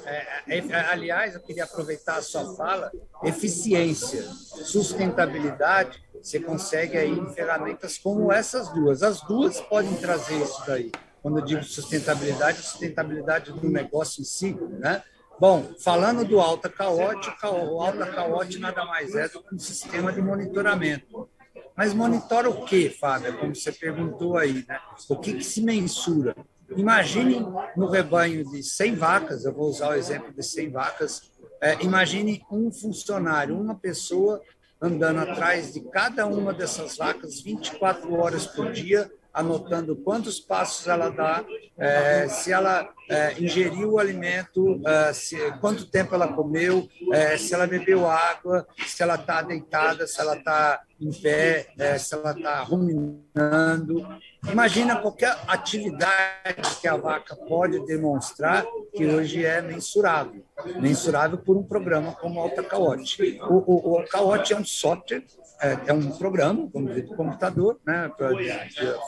É, 0.04 0.42
é, 0.48 0.58
é, 0.58 0.74
aliás, 0.90 1.34
eu 1.34 1.40
queria 1.40 1.64
aproveitar 1.64 2.16
a 2.16 2.22
sua 2.22 2.54
fala, 2.56 2.90
eficiência, 3.24 4.22
sustentabilidade, 4.22 6.02
você 6.22 6.38
consegue 6.38 6.96
aí 6.96 7.14
ferramentas 7.34 7.98
como 7.98 8.32
essas 8.32 8.68
duas. 8.68 9.02
As 9.02 9.20
duas 9.22 9.60
podem 9.60 9.94
trazer 9.96 10.40
isso 10.40 10.62
daí. 10.66 10.92
Quando 11.20 11.38
eu 11.38 11.44
digo 11.44 11.62
sustentabilidade, 11.62 12.62
sustentabilidade 12.62 13.52
do 13.52 13.68
negócio 13.68 14.20
em 14.20 14.24
si, 14.24 14.52
né? 14.78 15.02
Bom, 15.38 15.72
falando 15.80 16.24
do 16.24 16.40
alta 16.40 16.68
caote, 16.68 17.28
o 17.42 17.80
alta 17.80 18.06
caote 18.06 18.58
nada 18.58 18.84
mais 18.84 19.14
é 19.14 19.28
do 19.28 19.42
que 19.42 19.54
um 19.54 19.58
sistema 19.58 20.12
de 20.12 20.20
monitoramento. 20.20 21.28
Mas 21.76 21.94
monitora 21.94 22.50
o 22.50 22.64
que, 22.64 22.90
Fábio? 22.90 23.38
Como 23.38 23.54
você 23.54 23.72
perguntou 23.72 24.36
aí, 24.36 24.64
né? 24.68 24.78
O 25.08 25.16
que, 25.16 25.34
que 25.34 25.44
se 25.44 25.62
mensura? 25.62 26.36
Imagine 26.76 27.46
no 27.76 27.88
rebanho 27.88 28.44
de 28.50 28.62
100 28.62 28.94
vacas, 28.94 29.44
eu 29.44 29.52
vou 29.52 29.68
usar 29.68 29.90
o 29.90 29.94
exemplo 29.94 30.32
de 30.32 30.42
100 30.42 30.70
vacas, 30.70 31.30
é, 31.60 31.82
imagine 31.82 32.42
um 32.50 32.72
funcionário, 32.72 33.58
uma 33.58 33.74
pessoa 33.74 34.40
andando 34.80 35.20
atrás 35.20 35.72
de 35.72 35.80
cada 35.80 36.26
uma 36.26 36.52
dessas 36.52 36.96
vacas 36.96 37.40
24 37.40 38.12
horas 38.14 38.46
por 38.46 38.72
dia, 38.72 39.10
anotando 39.32 39.94
quantos 39.94 40.40
passos 40.40 40.88
ela 40.88 41.08
dá, 41.08 41.44
é, 41.82 42.28
se 42.28 42.52
ela 42.52 42.88
é, 43.10 43.34
ingeriu 43.40 43.94
o 43.94 43.98
alimento, 43.98 44.80
é, 44.86 45.12
se, 45.12 45.36
quanto 45.60 45.90
tempo 45.90 46.14
ela 46.14 46.32
comeu, 46.32 46.88
é, 47.12 47.36
se 47.36 47.52
ela 47.52 47.66
bebeu 47.66 48.08
água, 48.08 48.64
se 48.86 49.02
ela 49.02 49.16
está 49.16 49.42
deitada, 49.42 50.06
se 50.06 50.20
ela 50.20 50.36
está 50.36 50.80
em 51.00 51.12
pé, 51.12 51.66
é, 51.76 51.98
se 51.98 52.14
ela 52.14 52.30
está 52.30 52.62
ruminando. 52.62 54.06
Imagina 54.48 54.96
qualquer 54.96 55.36
atividade 55.48 56.76
que 56.80 56.86
a 56.86 56.96
vaca 56.96 57.34
pode 57.34 57.84
demonstrar 57.84 58.64
que 58.94 59.04
hoje 59.04 59.44
é 59.44 59.60
mensurável, 59.60 60.44
mensurável 60.76 61.38
por 61.38 61.56
um 61.56 61.64
programa 61.64 62.12
como 62.12 62.38
o 62.38 62.42
Alta 62.44 62.62
Caote. 62.62 63.40
O, 63.42 63.54
o, 63.54 64.00
o 64.00 64.04
Caote 64.04 64.52
é 64.52 64.56
um 64.56 64.64
software, 64.64 65.24
é, 65.62 65.78
é 65.86 65.92
um 65.92 66.10
programa, 66.10 66.68
vamos 66.72 66.90
dizer, 66.90 67.06
de 67.06 67.14
computador, 67.14 67.78
né, 67.86 68.10
pra, 68.16 68.30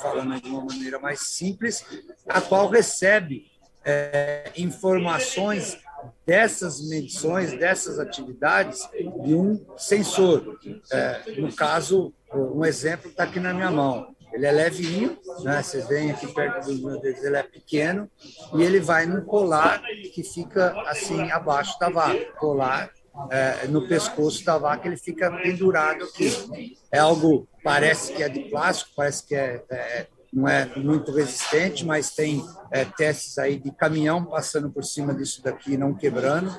falando 0.01 0.41
de 0.41 0.49
uma 0.49 0.65
maneira 0.65 1.01
mais 1.01 1.21
simples, 1.21 1.85
a 2.29 2.41
qual 2.41 2.69
recebe 2.69 3.51
é, 3.85 4.53
informações 4.57 5.77
dessas 6.25 6.87
medições, 6.89 7.53
dessas 7.59 7.99
atividades, 7.99 8.89
de 9.25 9.35
um 9.35 9.65
sensor. 9.77 10.59
É, 10.93 11.41
no 11.41 11.53
caso, 11.53 12.15
um 12.33 12.65
exemplo 12.65 13.11
está 13.11 13.25
aqui 13.25 13.41
na 13.41 13.53
minha 13.53 13.71
mão. 13.71 14.15
Ele 14.33 14.47
é 14.47 14.51
levinho, 14.51 15.17
né? 15.43 15.63
vocês 15.63 15.87
veem 15.87 16.11
aqui 16.11 16.27
perto 16.27 16.67
dos 16.67 16.81
meus 16.81 17.01
dedos, 17.01 17.23
ele 17.23 17.37
é 17.37 17.43
pequeno, 17.43 18.11
e 18.55 18.63
ele 18.63 18.81
vai 18.81 19.07
num 19.07 19.25
colar 19.25 19.81
que 20.13 20.25
fica 20.25 20.73
assim 20.89 21.31
abaixo 21.31 21.79
da 21.79 21.89
vaca. 21.89 22.33
Colar 22.39 22.91
é, 23.31 23.67
no 23.69 23.87
pescoço 23.87 24.45
da 24.45 24.59
vaca, 24.59 24.87
ele 24.87 24.97
fica 24.97 25.31
pendurado 25.31 26.05
aqui. 26.05 26.77
É 26.91 26.99
algo, 26.99 27.49
parece 27.63 28.13
que 28.13 28.23
é 28.23 28.29
de 28.29 28.41
plástico, 28.51 28.91
parece 28.97 29.27
que 29.27 29.35
é, 29.35 29.63
é 29.71 30.07
não 30.35 30.49
é 30.49 30.69
muito 30.77 31.13
resistente, 31.13 31.87
mas 31.87 32.11
tem 32.11 32.45
é, 32.73 32.85
testes 32.85 33.39
aí 33.39 33.57
de 33.57 33.71
caminhão 33.71 34.25
passando 34.25 34.69
por 34.69 34.83
cima 34.83 35.15
disso 35.15 35.41
daqui, 35.41 35.77
não 35.77 35.95
quebrando. 35.95 36.51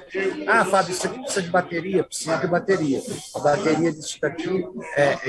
Ah, 0.48 0.64
Fábio, 0.64 0.94
isso 0.94 1.06
aqui 1.06 1.20
precisa 1.20 1.42
de 1.42 1.50
bateria? 1.50 2.04
Precisa 2.06 2.38
de 2.38 2.48
bateria. 2.48 3.02
A 3.36 3.40
bateria 3.40 3.92
disso 3.92 4.18
daqui 4.22 4.66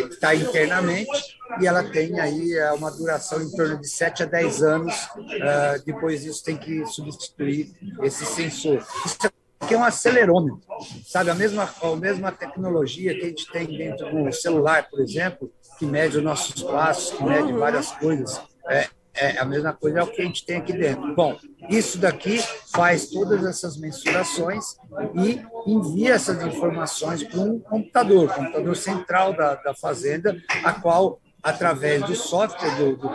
está 0.09 0.33
é, 0.33 0.37
internamente 0.37 1.37
e 1.61 1.67
ela 1.67 1.83
tem 1.83 2.21
aí 2.21 2.55
é, 2.55 2.71
uma 2.73 2.91
duração 2.91 3.43
em 3.43 3.51
torno 3.51 3.81
de 3.81 3.89
7 3.89 4.23
a 4.23 4.27
10 4.27 4.63
anos. 4.63 4.95
Uh, 5.17 5.85
depois 5.85 6.23
disso 6.23 6.45
tem 6.45 6.57
que 6.57 6.87
substituir 6.87 7.75
esse 8.03 8.25
sensor. 8.25 8.87
Isso 9.05 9.19
aqui 9.61 9.75
é 9.75 9.79
um 9.79 9.85
acelerômetro, 9.85 10.61
sabe? 11.05 11.31
A 11.31 11.35
mesma, 11.35 11.69
a 11.83 11.97
mesma 11.97 12.33
tecnologia 12.33 13.15
que 13.15 13.23
a 13.25 13.29
gente 13.29 13.51
tem 13.51 13.67
dentro 13.67 14.11
do 14.11 14.33
celular, 14.33 14.89
por 14.89 15.01
exemplo, 15.01 15.51
que 15.79 15.87
mede 15.87 16.19
os 16.19 16.25
nossos 16.25 16.63
passos, 16.63 17.17
que 17.17 17.25
mede 17.25 17.53
uhum. 17.53 17.59
várias 17.59 17.91
coisas. 17.93 18.41
É, 18.69 18.89
é 19.15 19.39
a 19.39 19.45
mesma 19.45 19.73
coisa 19.73 20.01
é 20.01 20.03
o 20.03 20.07
que 20.07 20.21
a 20.21 20.25
gente 20.25 20.45
tem 20.45 20.57
aqui 20.59 20.73
dentro. 20.73 21.15
Bom, 21.15 21.39
isso 21.69 21.99
daqui 21.99 22.39
faz 22.73 23.09
todas 23.09 23.45
essas 23.45 23.77
mensurações 23.77 24.77
e 25.15 25.43
envia 25.67 26.15
essas 26.15 26.43
informações 26.45 27.23
para 27.23 27.41
um 27.41 27.59
computador, 27.59 28.33
computador 28.33 28.77
central 28.77 29.33
da, 29.35 29.55
da 29.55 29.75
fazenda, 29.75 30.37
a 30.63 30.73
qual, 30.75 31.19
através 31.43 32.03
do 32.03 32.15
software 32.15 32.77
do, 32.77 32.97
do 32.97 33.11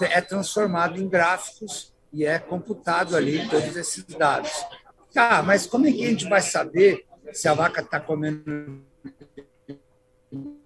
é 0.00 0.20
transformado 0.20 0.98
em 1.00 1.08
gráficos 1.08 1.92
e 2.12 2.24
é 2.24 2.38
computado 2.38 3.16
ali 3.16 3.48
todos 3.48 3.76
esses 3.76 4.04
dados. 4.04 4.52
Tá, 5.14 5.42
mas 5.42 5.64
como 5.64 5.86
é 5.86 5.92
que 5.92 6.04
a 6.04 6.08
gente 6.10 6.28
vai 6.28 6.42
saber 6.42 7.06
se 7.32 7.48
a 7.48 7.54
vaca 7.54 7.80
está 7.80 8.00
comendo 8.00 8.84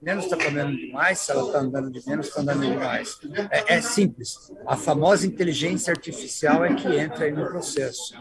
menos 0.01 0.25
está 0.25 0.37
comendo 0.37 0.75
demais, 0.75 1.19
se 1.19 1.31
ela 1.31 1.47
está 1.47 1.59
andando 1.59 1.91
de 1.91 2.07
menos, 2.09 2.29
está 2.29 2.41
andando 2.41 2.63
demais. 2.63 3.19
É, 3.51 3.75
é, 3.75 3.83
simples. 3.83 4.51
A 4.67 4.77
famosa 4.77 5.27
inteligência 5.27 5.91
artificial 5.91 6.65
é 6.65 6.75
que 6.75 6.89
entra 6.97 7.27
aí 7.27 7.33
no 7.33 7.45
processo. 7.47 8.15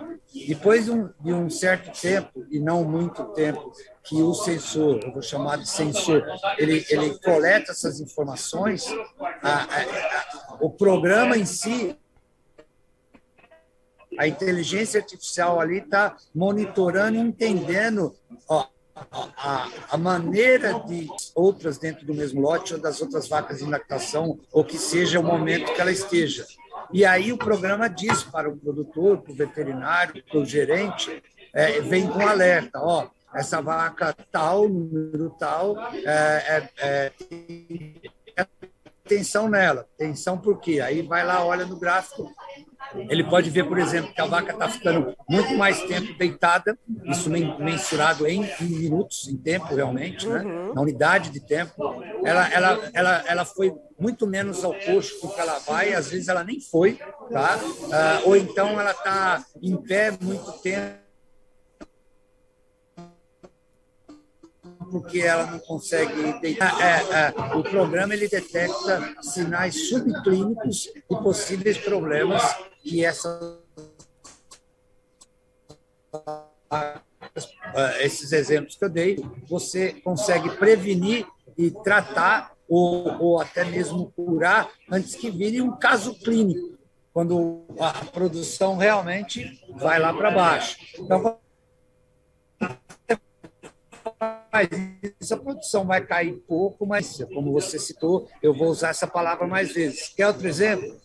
Depois 0.48 0.86
de 0.86 0.92
um, 0.92 1.10
de 1.22 1.34
um 1.34 1.50
certo 1.50 1.98
tempo, 2.00 2.46
e 2.50 2.60
não 2.60 2.84
muito 2.84 3.24
tempo, 3.26 3.72
que 4.04 4.22
o 4.22 4.34
sensor, 4.34 5.00
eu 5.04 5.14
vou 5.14 5.22
chamar 5.22 5.58
de 5.58 5.70
sensor, 5.70 6.26
ele, 6.58 6.86
ele 6.90 7.18
coleta 7.20 7.72
essas 7.72 8.00
informações, 8.02 8.86
a, 9.42 9.50
a, 9.50 9.64
a, 9.64 10.58
o 10.60 10.70
programa 10.70 11.38
em 11.38 11.46
si 11.46 11.96
a 14.18 14.28
inteligência 14.28 15.00
artificial 15.00 15.60
ali 15.60 15.80
está 15.80 16.16
monitorando 16.34 17.18
entendendo 17.18 18.16
ó, 18.48 18.66
a, 19.38 19.70
a, 19.92 19.98
maneira 19.98 20.80
de 20.80 21.08
outras 21.36 21.78
dentro 21.78 22.06
do 22.06 22.14
mesmo 22.14 22.42
lote 22.42 22.74
ou 22.74 22.80
das 22.80 23.02
outras 23.02 23.28
vacas 23.28 23.62
em 23.62 23.70
lactação, 23.70 24.40
ou 24.52 24.64
que 24.64 24.78
seja 24.78 25.20
o 25.20 25.24
momento 25.24 25.74
que 25.74 25.82
ela 25.82 25.92
esteja. 25.92 26.46
E 26.92 27.06
aí 27.06 27.32
o 27.32 27.38
programa 27.38 27.88
diz 27.88 28.24
para 28.24 28.50
o 28.50 28.58
produtor, 28.58 29.20
para 29.20 29.32
o 29.32 29.36
veterinário, 29.36 30.24
para 30.24 30.40
o 30.40 30.46
gerente, 30.46 31.22
é, 31.54 31.82
vem 31.82 32.08
com 32.08 32.26
alerta, 32.28 32.80
ó, 32.82 33.08
essa 33.34 33.62
vaca 33.62 34.16
tal, 34.32 34.68
número 34.68 35.30
tal, 35.38 35.76
é, 35.94 36.70
é, 36.80 37.12
é, 38.38 38.48
atenção 39.06 39.50
nela. 39.50 39.88
Atenção 39.96 40.38
por 40.38 40.60
quê? 40.60 40.80
Aí 40.82 41.02
vai 41.02 41.26
lá, 41.26 41.44
olha 41.46 41.66
no 41.66 41.78
gráfico, 41.78 42.32
ele 43.10 43.24
pode 43.24 43.50
ver, 43.50 43.66
por 43.66 43.78
exemplo, 43.78 44.14
que 44.14 44.22
a 44.22 44.26
vaca 44.26 44.52
está 44.54 44.70
ficando 44.70 45.16
muito 45.30 45.54
mais 45.56 45.82
tempo 45.84 46.14
deitada, 46.18 46.78
isso 47.06 47.30
mensurado 47.30 48.28
em, 48.28 48.50
minutos, 48.62 49.28
em 49.28 49.38
tempo 49.38 49.74
realmente, 49.76 50.28
né? 50.28 50.42
Uhum. 50.42 50.74
na 50.74 50.82
unidade 50.82 51.30
de 51.30 51.40
tempo. 51.40 51.74
Ela, 52.24 52.48
ela, 52.54 52.90
ela, 52.94 53.24
ela 53.28 53.46
foi 53.46 53.74
muito 54.00 54.28
menos 54.28 54.64
ao 54.64 54.74
coxo 54.74 55.22
do 55.22 55.30
que 55.30 55.40
ela 55.40 55.60
vai, 55.60 55.94
às 55.94 56.10
vezes 56.10 56.28
ela 56.28 56.44
nem 56.44 56.60
foi, 56.60 57.00
tá? 57.32 57.60
Ah, 57.92 58.22
ou 58.26 58.36
então 58.36 58.80
ela 58.80 58.92
está 58.92 59.44
em 59.62 59.76
pé 59.76 60.12
muito 60.22 60.52
tempo 60.62 61.08
porque 64.92 65.20
ela 65.20 65.46
não 65.46 65.60
consegue 65.60 66.40
deitar. 66.40 66.74
É, 66.82 67.28
é, 67.28 67.56
o 67.56 67.64
programa 67.64 68.14
ele 68.14 68.28
detecta 68.28 69.16
sinais 69.22 69.90
subclínicos 69.90 70.88
e 70.88 71.16
possíveis 71.16 71.78
problemas 71.78 72.42
que 72.88 73.04
essa 73.04 73.60
esses 78.00 78.32
exemplos 78.32 78.76
que 78.76 78.86
eu 78.86 78.90
dei, 78.90 79.18
você 79.48 79.94
consegue 80.02 80.50
prevenir 80.58 81.28
e 81.58 81.70
tratar 81.70 82.54
ou, 82.68 83.22
ou 83.22 83.42
até 83.42 83.64
mesmo 83.64 84.12
curar 84.16 84.70
antes 84.90 85.16
que 85.16 85.30
vire 85.30 85.62
um 85.62 85.76
caso 85.78 86.16
clínico, 86.16 86.78
quando 87.14 87.66
a 87.80 88.06
produção 88.06 88.78
realmente 88.78 89.62
vai 89.76 90.00
lá 90.00 90.14
para 90.14 90.32
baixo. 90.32 90.78
Então, 91.00 91.38
a 94.20 95.38
produção 95.38 95.86
vai 95.86 96.06
cair 96.06 96.34
pouco, 96.48 96.86
mas, 96.86 97.24
como 97.34 97.52
você 97.52 97.80
citou, 97.80 98.28
eu 98.42 98.54
vou 98.54 98.70
usar 98.70 98.90
essa 98.90 99.08
palavra 99.08 99.48
mais 99.48 99.72
vezes. 99.74 100.10
Quer 100.10 100.28
outro 100.28 100.48
exemplo? 100.48 101.00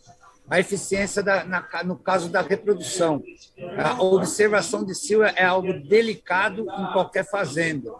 A 0.49 0.59
eficiência 0.59 1.23
da, 1.23 1.43
na, 1.43 1.83
no 1.83 1.95
caso 1.95 2.29
da 2.29 2.41
reprodução. 2.41 3.23
A 3.77 4.01
observação 4.01 4.83
de 4.83 4.93
cio 4.93 5.23
é 5.23 5.43
algo 5.43 5.73
delicado 5.73 6.61
em 6.61 6.91
qualquer 6.91 7.25
fazenda. 7.25 7.91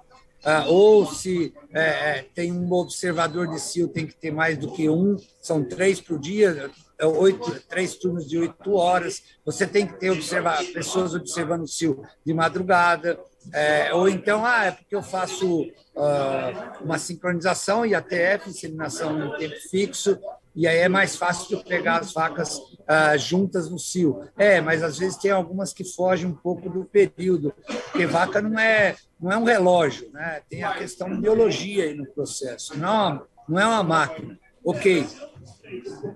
Ah, 0.45 0.65
ou 0.67 1.05
se 1.05 1.53
é, 1.73 1.81
é, 1.81 2.25
tem 2.35 2.51
um 2.51 2.69
observador 2.73 3.47
de 3.47 3.59
cio, 3.61 3.87
tem 3.87 4.05
que 4.05 4.13
ter 4.13 4.29
mais 4.29 4.57
do 4.57 4.71
que 4.73 4.89
um, 4.89 5.15
são 5.41 5.63
três 5.63 6.01
por 6.01 6.19
dia, 6.19 6.69
é 6.99 7.05
oito, 7.05 7.61
três 7.69 7.95
turnos 7.95 8.27
de 8.27 8.37
oito 8.37 8.73
horas. 8.73 9.23
Você 9.45 9.65
tem 9.65 9.87
que 9.87 9.93
ter 9.93 10.11
observar, 10.11 10.61
pessoas 10.73 11.15
observando 11.15 11.63
o 11.63 11.67
cio 11.67 12.03
de 12.25 12.33
madrugada, 12.33 13.17
é, 13.51 13.93
ou 13.93 14.07
então, 14.07 14.45
ah, 14.45 14.65
é 14.65 14.71
porque 14.71 14.95
eu 14.95 15.03
faço 15.03 15.61
uh, 15.61 16.83
uma 16.83 16.97
sincronização 16.97 17.85
e 17.85 17.93
ATF, 17.93 18.49
inseminação 18.49 19.25
em 19.25 19.37
tempo 19.37 19.55
fixo, 19.69 20.17
e 20.55 20.67
aí 20.67 20.77
é 20.77 20.89
mais 20.89 21.15
fácil 21.15 21.57
de 21.57 21.63
pegar 21.63 21.99
as 21.99 22.13
vacas 22.13 22.57
uh, 22.57 23.17
juntas 23.17 23.69
no 23.69 23.79
cio. 23.79 24.27
É, 24.37 24.61
mas 24.61 24.83
às 24.83 24.97
vezes 24.97 25.17
tem 25.17 25.31
algumas 25.31 25.73
que 25.73 25.83
fogem 25.83 26.27
um 26.27 26.35
pouco 26.35 26.69
do 26.69 26.85
período, 26.85 27.53
porque 27.85 28.05
vaca 28.05 28.41
não 28.41 28.59
é, 28.59 28.95
não 29.19 29.31
é 29.31 29.37
um 29.37 29.43
relógio, 29.43 30.09
né? 30.11 30.41
tem 30.49 30.63
a 30.63 30.73
questão 30.73 31.09
de 31.09 31.17
biologia 31.17 31.85
aí 31.85 31.95
no 31.95 32.05
processo, 32.05 32.77
não, 32.77 33.25
não 33.47 33.59
é 33.59 33.65
uma 33.65 33.83
máquina. 33.83 34.39
Ok, 34.65 35.05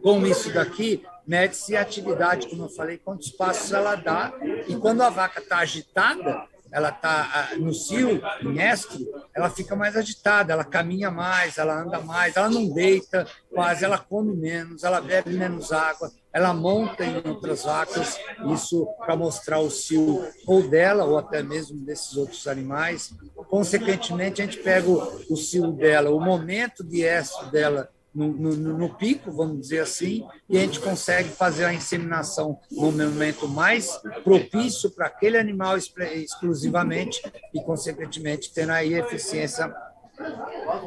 com 0.01 0.25
isso 0.25 0.53
daqui, 0.53 1.03
mede-se 1.25 1.75
a 1.75 1.81
atividade, 1.81 2.47
como 2.47 2.63
eu 2.63 2.69
falei, 2.69 2.97
quantos 2.97 3.29
passos 3.29 3.73
ela 3.73 3.95
dá, 3.95 4.33
e 4.67 4.75
quando 4.75 5.01
a 5.01 5.09
vaca 5.09 5.41
está 5.41 5.57
agitada, 5.57 6.47
ela 6.71 6.89
está 6.89 7.49
no 7.57 7.73
cio, 7.73 8.21
em 8.41 8.61
estro, 8.61 8.99
ela 9.37 9.51
fica 9.51 9.75
mais 9.75 9.95
agitada, 9.95 10.51
ela 10.51 10.63
caminha 10.63 11.11
mais, 11.11 11.59
ela 11.59 11.79
anda 11.79 11.99
mais, 11.99 12.35
ela 12.35 12.49
não 12.49 12.67
deita 12.73 13.27
quase, 13.53 13.85
ela 13.85 13.99
come 13.99 14.35
menos, 14.35 14.83
ela 14.83 14.99
bebe 14.99 15.31
menos 15.37 15.71
água, 15.71 16.11
ela 16.33 16.55
monta 16.55 17.05
em 17.05 17.17
outras 17.17 17.63
vacas, 17.63 18.17
isso 18.51 18.87
para 18.97 19.15
mostrar 19.15 19.59
o 19.59 19.69
cio 19.69 20.27
ou 20.47 20.67
dela, 20.67 21.05
ou 21.05 21.19
até 21.19 21.43
mesmo 21.43 21.77
desses 21.85 22.17
outros 22.17 22.47
animais. 22.47 23.13
Consequentemente, 23.47 24.41
a 24.41 24.45
gente 24.45 24.57
pega 24.57 24.89
o, 24.89 25.37
cio 25.37 25.71
dela, 25.71 26.09
o 26.09 26.19
momento 26.19 26.83
de 26.83 27.03
estro 27.03 27.51
dela 27.51 27.87
no, 28.17 28.55
no, 28.55 28.77
no, 28.77 28.89
pico, 28.95 29.31
vamos 29.31 29.61
dizer 29.61 29.81
assim, 29.81 30.27
e 30.49 30.57
a 30.57 30.61
gente 30.61 30.79
consegue 30.79 31.29
fazer 31.29 31.65
a 31.65 31.73
inseminação 31.73 32.59
no 32.71 32.91
momento 32.91 33.47
mais 33.47 34.01
propício 34.23 34.89
para 34.89 35.05
aquele 35.05 35.37
animal 35.37 35.77
exclusivamente 35.77 37.21
e, 37.53 37.61
consequentemente, 37.61 38.51
tendo 38.51 38.71
aí 38.71 38.95
eficiência 38.95 39.71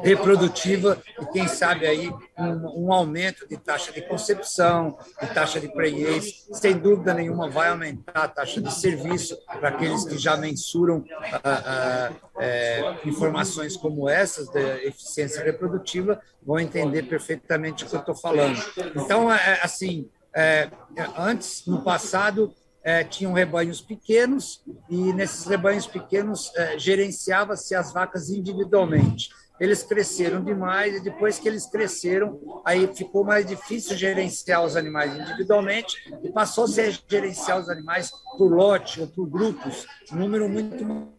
reprodutiva 0.03 1.01
e 1.19 1.25
quem 1.27 1.47
sabe 1.47 1.85
aí 1.85 2.09
um, 2.37 2.85
um, 2.85 2.93
aumento 2.93 3.47
de 3.47 3.57
taxa 3.57 3.91
de 3.91 4.01
concepção, 4.01 4.97
de 5.21 5.27
taxa 5.33 5.59
de 5.59 5.67
prenhez, 5.69 6.47
sem 6.53 6.77
dúvida 6.77 7.13
nenhuma 7.13 7.49
vai 7.49 7.69
aumentar 7.69 8.23
a 8.23 8.27
taxa 8.27 8.61
de 8.61 8.73
serviço 8.73 9.37
para 9.59 9.69
aqueles 9.69 10.05
que 10.05 10.17
já 10.17 10.35
mensuram 10.35 11.03
ah, 11.43 12.11
é, 12.39 12.95
informações 13.05 13.77
como 13.77 14.09
essas 14.09 14.49
da 14.49 14.83
eficiência 14.83 15.43
reprodutiva 15.43 16.19
vão 16.43 16.59
entender 16.59 17.03
perfeitamente 17.03 17.83
o 17.83 17.87
que 17.87 17.95
eu 17.95 17.99
estou 17.99 18.15
falando. 18.15 18.59
Então, 18.95 19.31
é, 19.31 19.59
assim, 19.61 20.09
é, 20.35 20.69
antes, 21.17 21.65
no 21.67 21.83
passado, 21.83 22.53
é, 22.83 23.03
tinham 23.03 23.33
rebanhos 23.33 23.81
pequenos 23.81 24.63
e 24.89 25.13
nesses 25.13 25.45
rebanhos 25.45 25.85
pequenos 25.85 26.51
é, 26.55 26.79
gerenciava-se 26.79 27.75
as 27.75 27.93
vacas 27.93 28.29
individualmente. 28.29 29.29
Eles 29.59 29.83
cresceram 29.83 30.43
demais 30.43 30.95
e 30.95 30.99
depois 31.01 31.37
que 31.37 31.47
eles 31.47 31.67
cresceram, 31.67 32.39
aí 32.65 32.91
ficou 32.95 33.23
mais 33.23 33.45
difícil 33.45 33.95
gerenciar 33.95 34.65
os 34.65 34.75
animais 34.75 35.15
individualmente 35.15 35.97
e 36.23 36.31
passou-se 36.31 36.81
a 36.81 36.89
gerenciar 37.07 37.59
os 37.59 37.69
animais 37.69 38.11
por 38.37 38.51
lote 38.51 39.01
ou 39.01 39.07
por 39.07 39.27
grupos, 39.27 39.85
número 40.11 40.49
muito 40.49 41.11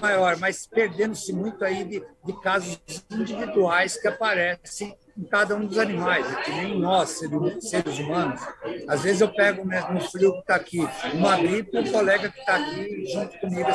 maior, 0.00 0.38
mas 0.38 0.66
perdendo-se 0.66 1.30
muito 1.30 1.62
aí 1.62 1.84
de, 1.84 2.02
de 2.24 2.40
casos 2.40 2.80
individuais 3.10 4.00
que 4.00 4.08
aparecem 4.08 4.96
em 5.20 5.24
cada 5.24 5.54
um 5.54 5.66
dos 5.66 5.76
animais, 5.76 6.26
é 6.32 6.42
que 6.42 6.50
nem 6.50 6.78
nós, 6.78 7.20
seres 7.60 7.98
humanos. 7.98 8.40
Às 8.88 9.02
vezes 9.02 9.20
eu 9.20 9.28
pego 9.28 9.64
no 9.64 10.00
frio 10.00 10.32
que 10.32 10.40
está 10.40 10.54
aqui, 10.54 10.88
uma 11.12 11.36
gripe, 11.36 11.78
o 11.78 11.92
colega 11.92 12.30
que 12.30 12.40
está 12.40 12.56
aqui 12.56 13.04
junto 13.12 13.38
comigo 13.38 13.68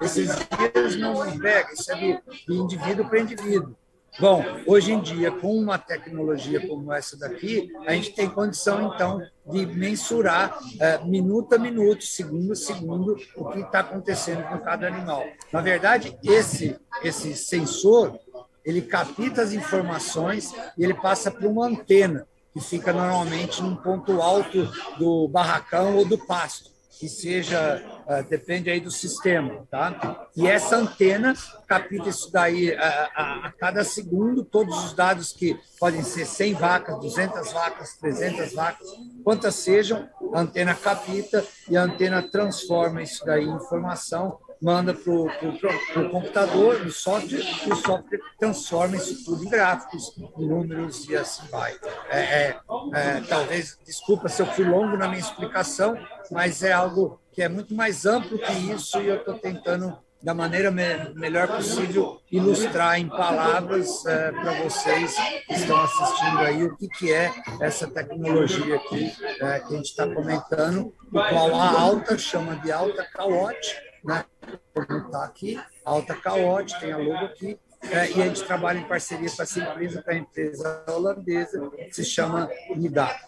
esses 0.00 0.28
dias 0.28 0.96
não 0.96 1.38
pega, 1.38 1.72
isso 1.72 1.90
é 1.90 1.94
de, 1.96 2.22
de 2.46 2.54
indivíduo 2.54 3.08
para 3.08 3.20
indivíduo. 3.20 3.74
Bom, 4.20 4.44
hoje 4.66 4.92
em 4.92 5.00
dia, 5.00 5.30
com 5.30 5.56
uma 5.56 5.78
tecnologia 5.78 6.66
como 6.68 6.92
essa 6.92 7.16
daqui, 7.16 7.72
a 7.86 7.94
gente 7.94 8.14
tem 8.14 8.28
condição, 8.28 8.92
então, 8.94 9.22
de 9.46 9.64
mensurar 9.64 10.58
é, 10.78 11.02
minuto 11.02 11.54
a 11.54 11.58
minuto, 11.58 12.04
segundo 12.04 12.52
a 12.52 12.54
segundo, 12.54 13.16
o 13.34 13.44
que 13.46 13.60
está 13.60 13.80
acontecendo 13.80 14.46
com 14.48 14.58
cada 14.58 14.86
animal. 14.86 15.24
Na 15.50 15.62
verdade, 15.62 16.16
esse, 16.22 16.78
esse 17.02 17.34
sensor, 17.34 18.18
ele 18.64 18.82
capta 18.82 19.42
as 19.42 19.52
informações 19.52 20.52
e 20.76 20.84
ele 20.84 20.94
passa 20.94 21.30
para 21.30 21.48
uma 21.48 21.66
antena, 21.66 22.26
que 22.52 22.60
fica 22.60 22.92
normalmente 22.92 23.62
num 23.62 23.76
ponto 23.76 24.20
alto 24.20 24.70
do 24.98 25.26
barracão 25.28 25.96
ou 25.96 26.04
do 26.04 26.18
pasto 26.18 26.72
que 27.02 27.08
seja, 27.08 27.82
uh, 28.06 28.22
depende 28.28 28.70
aí 28.70 28.78
do 28.78 28.88
sistema, 28.88 29.66
tá? 29.68 30.28
E 30.36 30.46
essa 30.46 30.76
antena 30.76 31.34
capta 31.66 32.08
isso 32.08 32.30
daí 32.30 32.72
a, 32.76 33.10
a, 33.12 33.46
a, 33.48 33.52
cada 33.58 33.82
segundo, 33.82 34.44
todos 34.44 34.84
os 34.84 34.92
dados 34.92 35.32
que 35.32 35.58
podem 35.80 36.04
ser 36.04 36.24
100 36.24 36.54
vacas, 36.54 37.00
200 37.00 37.52
vacas, 37.52 37.96
300 37.96 38.52
vacas, 38.54 38.86
quantas 39.24 39.56
sejam, 39.56 40.08
a 40.32 40.42
antena 40.42 40.76
capta 40.76 41.44
e 41.68 41.76
a 41.76 41.82
antena 41.82 42.22
transforma 42.22 43.02
isso 43.02 43.26
daí 43.26 43.46
em 43.46 43.56
informação 43.56 44.38
manda 44.62 44.94
para 44.94 45.12
o 45.12 46.08
computador, 46.08 46.84
no 46.84 46.90
software, 46.92 47.42
e 47.66 47.72
o 47.72 47.76
software 47.76 48.20
transforma 48.38 48.96
isso 48.96 49.24
tudo 49.24 49.44
em 49.44 49.48
gráficos, 49.48 50.16
em 50.38 50.46
números 50.46 51.08
e 51.08 51.16
assim 51.16 51.42
vai. 51.50 51.74
É, 52.08 52.20
é, 52.20 52.60
é, 52.94 53.20
talvez, 53.28 53.76
desculpa 53.84 54.28
se 54.28 54.40
eu 54.40 54.46
fui 54.46 54.64
longo 54.64 54.96
na 54.96 55.08
minha 55.08 55.20
explicação, 55.20 55.98
mas 56.30 56.62
é 56.62 56.72
algo 56.72 57.20
que 57.32 57.42
é 57.42 57.48
muito 57.48 57.74
mais 57.74 58.06
amplo 58.06 58.38
que 58.38 58.52
isso 58.52 59.00
e 59.00 59.08
eu 59.08 59.16
estou 59.16 59.34
tentando 59.34 59.98
da 60.22 60.32
maneira 60.32 60.70
me 60.70 60.84
melhor 61.14 61.48
possível 61.48 62.20
ilustrar 62.30 63.00
em 63.00 63.08
palavras 63.08 64.06
é, 64.06 64.30
para 64.30 64.62
vocês 64.62 65.16
que 65.48 65.54
estão 65.54 65.80
assistindo 65.80 66.38
aí 66.38 66.64
o 66.64 66.76
que, 66.76 66.86
que 66.86 67.12
é 67.12 67.32
essa 67.60 67.88
tecnologia 67.88 68.76
aqui 68.76 69.12
é, 69.40 69.58
que 69.58 69.74
a 69.74 69.76
gente 69.76 69.86
está 69.86 70.06
comentando, 70.06 70.94
o 71.08 71.10
qual 71.10 71.54
a 71.56 71.80
Alta 71.80 72.16
chama 72.16 72.54
de 72.56 72.70
Alta 72.70 73.02
Caote, 73.02 73.91
né? 74.04 74.24
Está 74.74 75.24
aqui, 75.24 75.60
Alta 75.84 76.14
Caote, 76.14 76.78
tem 76.80 76.92
a 76.92 76.96
logo 76.96 77.24
aqui, 77.26 77.58
é, 77.90 78.10
e 78.12 78.22
a 78.22 78.26
gente 78.26 78.44
trabalha 78.44 78.78
em 78.78 78.84
parceria 78.84 79.28
com 79.28 79.42
essa 79.42 79.58
empresa, 79.58 80.02
com 80.02 80.10
a 80.10 80.14
empresa 80.14 80.84
holandesa, 80.88 81.68
que 81.70 81.92
se 81.92 82.04
chama 82.04 82.48
Nidar. 82.76 83.20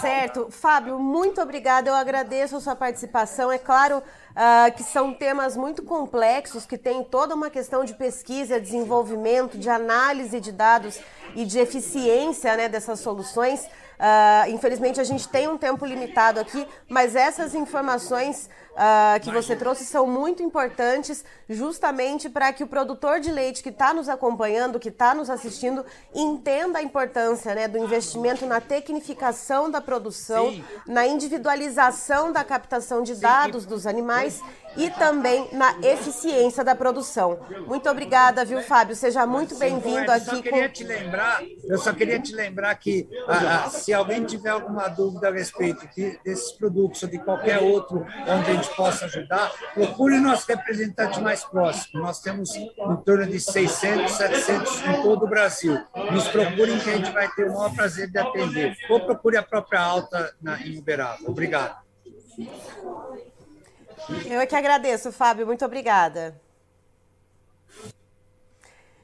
Certo. 0.00 0.48
Fábio, 0.50 0.98
muito 0.98 1.42
obrigada. 1.42 1.90
Eu 1.90 1.94
agradeço 1.94 2.56
a 2.56 2.60
sua 2.60 2.74
participação. 2.74 3.52
É 3.52 3.58
claro 3.58 3.98
uh, 3.98 4.74
que 4.74 4.82
são 4.82 5.12
temas 5.12 5.58
muito 5.58 5.82
complexos, 5.82 6.64
que 6.64 6.78
tem 6.78 7.04
toda 7.04 7.34
uma 7.34 7.50
questão 7.50 7.84
de 7.84 7.92
pesquisa, 7.92 8.58
desenvolvimento, 8.58 9.58
de 9.58 9.68
análise 9.68 10.40
de 10.40 10.52
dados 10.52 10.98
e 11.34 11.44
de 11.44 11.58
eficiência 11.58 12.56
né, 12.56 12.66
dessas 12.66 13.00
soluções. 13.00 13.66
Uh, 13.98 14.50
infelizmente, 14.50 15.00
a 15.00 15.04
gente 15.04 15.28
tem 15.28 15.48
um 15.48 15.58
tempo 15.58 15.84
limitado 15.84 16.40
aqui, 16.40 16.66
mas 16.88 17.14
essas 17.14 17.54
informações 17.54 18.48
uh, 18.72 19.20
que 19.20 19.30
você 19.30 19.56
trouxe 19.56 19.84
são 19.84 20.06
muito 20.06 20.42
importantes, 20.42 21.24
justamente 21.48 22.28
para 22.28 22.52
que 22.52 22.62
o 22.62 22.66
produtor 22.66 23.20
de 23.20 23.30
leite 23.30 23.62
que 23.62 23.68
está 23.68 23.92
nos 23.92 24.08
acompanhando, 24.08 24.78
que 24.78 24.88
está 24.88 25.14
nos 25.14 25.30
assistindo, 25.30 25.84
entenda 26.14 26.78
a 26.78 26.82
importância 26.82 27.54
né, 27.54 27.68
do 27.68 27.78
investimento 27.78 28.46
na 28.46 28.60
tecnificação 28.60 29.70
da 29.70 29.80
produção, 29.80 30.50
Sim. 30.50 30.64
na 30.86 31.06
individualização 31.06 32.32
da 32.32 32.44
captação 32.44 33.02
de 33.02 33.14
dados 33.14 33.66
dos 33.66 33.86
animais 33.86 34.42
e 34.76 34.90
também 34.90 35.48
na 35.52 35.76
eficiência 35.82 36.62
da 36.62 36.74
produção. 36.74 37.40
Muito 37.66 37.88
obrigada, 37.88 38.44
viu, 38.44 38.60
Fábio? 38.62 38.94
Seja 38.94 39.26
muito 39.26 39.56
bem-vindo 39.56 40.10
aqui. 40.10 40.28
Eu 40.28 40.36
só 40.36 40.42
queria 40.42 40.68
com... 40.68 40.74
te 40.74 40.84
lembrar, 40.84 41.42
eu 41.64 41.78
só 41.78 41.92
queria 41.92 42.18
te 42.20 42.34
lembrar 42.34 42.74
que 42.76 43.08
ah, 43.26 43.64
ah, 43.64 43.70
se 43.70 43.92
alguém 43.92 44.24
tiver 44.24 44.50
alguma 44.50 44.88
dúvida 44.88 45.28
a 45.28 45.32
respeito 45.32 45.88
de, 45.94 46.18
desses 46.24 46.52
produtos 46.52 47.02
ou 47.02 47.08
de 47.08 47.18
qualquer 47.18 47.58
outro 47.60 48.06
onde 48.22 48.50
a 48.50 48.54
gente 48.54 48.67
possa 48.68 49.06
ajudar, 49.06 49.52
procure 49.74 50.18
nosso 50.18 50.46
representante 50.46 51.20
mais 51.20 51.44
próximo. 51.44 52.02
Nós 52.02 52.20
temos 52.20 52.54
em 52.54 52.96
torno 53.04 53.26
de 53.26 53.40
600, 53.40 54.12
700 54.12 54.80
em 54.86 55.02
todo 55.02 55.24
o 55.24 55.28
Brasil. 55.28 55.78
Nos 56.12 56.28
procurem 56.28 56.78
que 56.78 56.90
a 56.90 56.96
gente 56.96 57.10
vai 57.10 57.28
ter 57.32 57.48
o 57.48 57.54
maior 57.54 57.74
prazer 57.74 58.10
de 58.10 58.18
atender. 58.18 58.76
Ou 58.88 59.00
procure 59.00 59.36
a 59.36 59.42
própria 59.42 59.80
alta 59.80 60.34
na, 60.40 60.60
em 60.60 60.78
Uberaba. 60.78 61.18
Obrigado. 61.26 61.76
Eu 64.26 64.40
é 64.40 64.46
que 64.46 64.56
agradeço, 64.56 65.12
Fábio. 65.12 65.46
Muito 65.46 65.64
obrigada. 65.64 66.40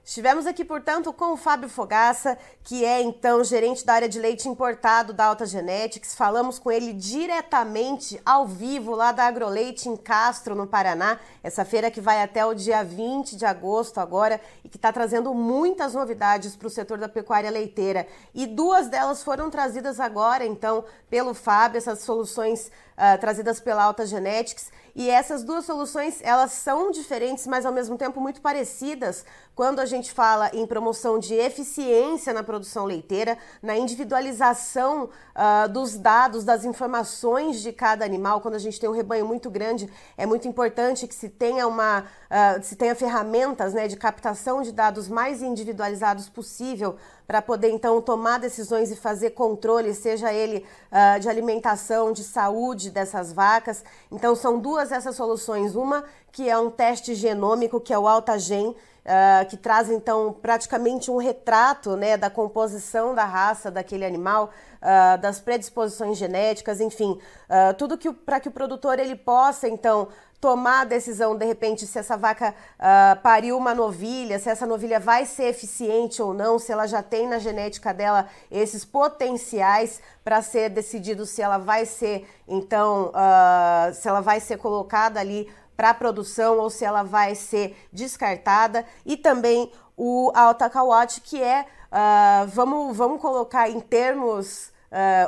Estivemos 0.04 0.46
aqui, 0.46 0.66
portanto, 0.66 1.10
com 1.14 1.32
o 1.32 1.36
Fábio 1.36 1.66
Fogaça, 1.66 2.36
que 2.62 2.84
é 2.84 3.00
então 3.00 3.42
gerente 3.42 3.86
da 3.86 3.94
área 3.94 4.08
de 4.08 4.20
leite 4.20 4.46
importado 4.46 5.14
da 5.14 5.24
Alta 5.24 5.46
Genetics. 5.46 6.14
Falamos 6.14 6.58
com 6.58 6.70
ele 6.70 6.92
diretamente 6.92 8.20
ao 8.22 8.46
vivo 8.46 8.94
lá 8.94 9.12
da 9.12 9.24
Agroleite 9.24 9.88
em 9.88 9.96
Castro, 9.96 10.54
no 10.54 10.66
Paraná. 10.66 11.18
Essa 11.42 11.64
feira 11.64 11.90
que 11.90 12.02
vai 12.02 12.22
até 12.22 12.44
o 12.44 12.52
dia 12.52 12.84
20 12.84 13.34
de 13.34 13.46
agosto 13.46 13.98
agora 13.98 14.38
e 14.62 14.68
que 14.68 14.76
está 14.76 14.92
trazendo 14.92 15.32
muitas 15.32 15.94
novidades 15.94 16.54
para 16.54 16.68
o 16.68 16.70
setor 16.70 16.98
da 16.98 17.08
pecuária 17.08 17.50
leiteira. 17.50 18.06
E 18.34 18.46
duas 18.46 18.88
delas 18.88 19.22
foram 19.22 19.48
trazidas 19.48 19.98
agora, 19.98 20.44
então, 20.44 20.84
pelo 21.08 21.32
Fábio, 21.32 21.78
essas 21.78 22.00
soluções 22.00 22.70
uh, 22.94 23.18
trazidas 23.18 23.58
pela 23.58 23.82
Alta 23.82 24.04
Genetics. 24.04 24.70
E 24.94 25.10
essas 25.10 25.42
duas 25.42 25.64
soluções, 25.64 26.20
elas 26.22 26.52
são 26.52 26.92
diferentes, 26.92 27.48
mas 27.48 27.66
ao 27.66 27.72
mesmo 27.72 27.98
tempo 27.98 28.20
muito 28.20 28.40
parecidas 28.40 29.24
quando 29.52 29.80
a 29.80 29.86
gente 29.86 30.12
fala 30.12 30.50
em 30.52 30.66
promoção 30.66 31.18
de 31.18 31.34
eficiência 31.34 32.32
na 32.32 32.42
produção 32.42 32.84
leiteira, 32.84 33.36
na 33.60 33.76
individualização 33.76 35.04
uh, 35.04 35.68
dos 35.68 35.96
dados, 35.96 36.44
das 36.44 36.64
informações 36.64 37.60
de 37.60 37.72
cada 37.72 38.04
animal. 38.04 38.40
Quando 38.40 38.54
a 38.54 38.58
gente 38.58 38.78
tem 38.78 38.88
um 38.88 38.92
rebanho 38.92 39.26
muito 39.26 39.50
grande, 39.50 39.90
é 40.16 40.26
muito 40.26 40.46
importante 40.46 41.08
que 41.08 41.14
se 41.14 41.28
tenha 41.28 41.66
uma, 41.66 42.00
uh, 42.00 42.62
se 42.62 42.76
tenha 42.76 42.94
ferramentas 42.94 43.74
né, 43.74 43.88
de 43.88 43.96
captação 43.96 44.62
de 44.62 44.70
dados 44.70 45.08
mais 45.08 45.42
individualizados 45.42 46.28
possível 46.28 46.96
para 47.26 47.40
poder 47.40 47.70
então 47.70 48.00
tomar 48.00 48.38
decisões 48.38 48.90
e 48.90 48.96
fazer 48.96 49.30
controle, 49.30 49.94
seja 49.94 50.32
ele 50.32 50.64
uh, 50.90 51.20
de 51.20 51.28
alimentação, 51.28 52.12
de 52.12 52.22
saúde 52.22 52.90
dessas 52.90 53.32
vacas. 53.32 53.84
Então 54.10 54.34
são 54.34 54.58
duas 54.58 54.92
essas 54.92 55.16
soluções, 55.16 55.74
uma 55.74 56.04
que 56.30 56.48
é 56.48 56.58
um 56.58 56.70
teste 56.70 57.14
genômico, 57.14 57.80
que 57.80 57.92
é 57.92 57.98
o 57.98 58.08
AltaGen, 58.08 58.68
uh, 58.68 59.48
que 59.48 59.56
traz 59.56 59.90
então 59.90 60.34
praticamente 60.42 61.10
um 61.10 61.16
retrato 61.16 61.96
né, 61.96 62.16
da 62.16 62.28
composição 62.28 63.14
da 63.14 63.24
raça 63.24 63.70
daquele 63.70 64.04
animal, 64.04 64.50
uh, 64.82 65.20
das 65.20 65.40
predisposições 65.40 66.18
genéticas, 66.18 66.80
enfim, 66.80 67.18
tudo 67.78 67.96
que 67.96 68.12
para 68.12 68.40
que 68.40 68.48
o 68.48 68.52
produtor 68.52 68.98
ele 68.98 69.14
possa 69.14 69.68
então 69.68 70.08
tomar 70.44 70.82
a 70.82 70.84
decisão, 70.84 71.34
de 71.34 71.46
repente, 71.46 71.86
se 71.86 71.98
essa 71.98 72.18
vaca 72.18 72.54
uh, 72.74 73.18
pariu 73.22 73.56
uma 73.56 73.74
novilha, 73.74 74.38
se 74.38 74.50
essa 74.50 74.66
novilha 74.66 75.00
vai 75.00 75.24
ser 75.24 75.44
eficiente 75.44 76.20
ou 76.20 76.34
não, 76.34 76.58
se 76.58 76.70
ela 76.70 76.86
já 76.86 77.02
tem 77.02 77.26
na 77.26 77.38
genética 77.38 77.94
dela 77.94 78.28
esses 78.50 78.84
potenciais 78.84 80.02
para 80.22 80.42
ser 80.42 80.68
decidido 80.68 81.24
se 81.24 81.40
ela 81.40 81.56
vai 81.56 81.86
ser, 81.86 82.28
então, 82.46 83.06
uh, 83.06 83.94
se 83.94 84.06
ela 84.06 84.20
vai 84.20 84.38
ser 84.38 84.58
colocada 84.58 85.18
ali 85.18 85.50
para 85.74 85.94
produção 85.94 86.58
ou 86.58 86.68
se 86.68 86.84
ela 86.84 87.02
vai 87.02 87.34
ser 87.34 87.74
descartada. 87.90 88.84
E 89.06 89.16
também 89.16 89.72
o 89.96 90.30
Altakawat, 90.34 91.22
que 91.22 91.42
é, 91.42 91.62
uh, 91.62 92.46
vamos, 92.48 92.94
vamos 92.94 93.18
colocar 93.18 93.70
em 93.70 93.80
termos 93.80 94.74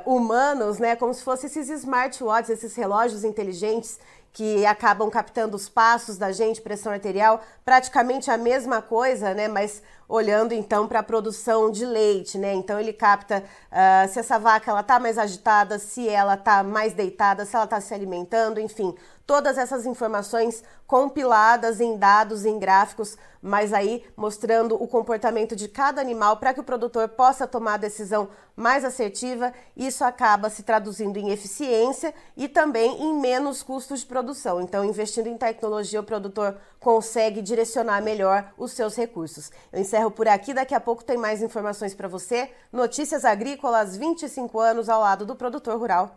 humanos, 0.05 0.79
né, 0.79 0.95
como 0.95 1.13
se 1.13 1.25
fossem 1.25 1.51
esses 1.51 1.69
smartwatches, 1.69 2.51
esses 2.51 2.77
relógios 2.77 3.25
inteligentes 3.25 3.99
que 4.37 4.67
acabam 4.67 5.09
captando 5.09 5.57
os 5.57 5.67
passos 5.67 6.19
da 6.19 6.31
gente, 6.31 6.61
pressão 6.61 6.93
arterial, 6.93 7.43
praticamente 7.65 8.31
a 8.31 8.37
mesma 8.37 8.83
coisa, 8.83 9.33
né? 9.33 9.49
Mas 9.49 9.83
olhando 10.07 10.53
então 10.53 10.87
para 10.87 10.99
a 10.99 11.03
produção 11.03 11.71
de 11.71 11.87
leite, 11.87 12.37
né? 12.37 12.53
Então 12.53 12.79
ele 12.79 12.93
capta 12.93 13.43
uh, 13.43 14.07
se 14.13 14.19
essa 14.19 14.39
vaca 14.39 14.71
ela 14.71 14.83
tá 14.83 15.01
mais 15.01 15.17
agitada, 15.17 15.79
se 15.79 16.07
ela 16.07 16.37
tá 16.37 16.63
mais 16.63 16.93
deitada, 16.93 17.47
se 17.47 17.57
ela 17.57 17.65
está 17.65 17.81
se 17.81 17.95
alimentando, 17.95 18.61
enfim, 18.61 18.95
todas 19.27 19.59
essas 19.59 19.85
informações 19.85 20.63
compiladas 20.87 21.81
em 21.81 21.99
dados, 21.99 22.45
em 22.45 22.59
gráficos, 22.59 23.19
mas 23.43 23.73
aí 23.73 24.05
mostrando 24.17 24.81
o 24.81 24.87
comportamento 24.87 25.57
de 25.57 25.69
cada 25.69 26.01
animal 26.01 26.37
para 26.37 26.55
que 26.55 26.61
o 26.61 26.65
produtor 26.65 27.09
possa 27.09 27.47
tomar 27.47 27.75
a 27.75 27.79
decisão 27.79 28.29
mais 28.55 28.85
assertiva. 28.85 29.53
Isso 29.77 30.05
acaba 30.05 30.49
se 30.49 30.63
traduzindo 30.63 31.19
em 31.19 31.31
eficiência 31.31 32.15
e 32.37 32.49
também 32.49 33.03
em 33.03 33.21
menos 33.21 33.63
custos 33.63 34.01
de 34.01 34.07
produção. 34.07 34.61
Então, 34.61 34.85
investindo 34.85 35.29
em 35.29 35.37
tecnologia, 35.37 36.01
o 36.01 36.05
produtor 36.05 36.57
consegue 36.79 37.43
direcionar 37.43 38.01
melhor 38.01 38.53
os 38.57 38.73
seus 38.73 38.97
recursos. 38.97 39.51
Eu 39.73 39.81
encerro 39.81 40.11
por 40.11 40.29
aqui, 40.29 40.55
daqui 40.55 40.75
a 40.75 40.81
pouco 40.81 41.05
tem 41.05 41.17
mais 41.17 41.43
informações 41.43 41.95
para 41.95 42.09
você. 42.09 42.51
Notícias 42.73 43.25
Agrícolas, 43.25 43.97
25 43.97 44.59
anos 44.61 44.89
ao 44.89 45.01
lado 45.01 45.27
do 45.27 45.35
produtor 45.35 45.79
rural. 45.79 46.17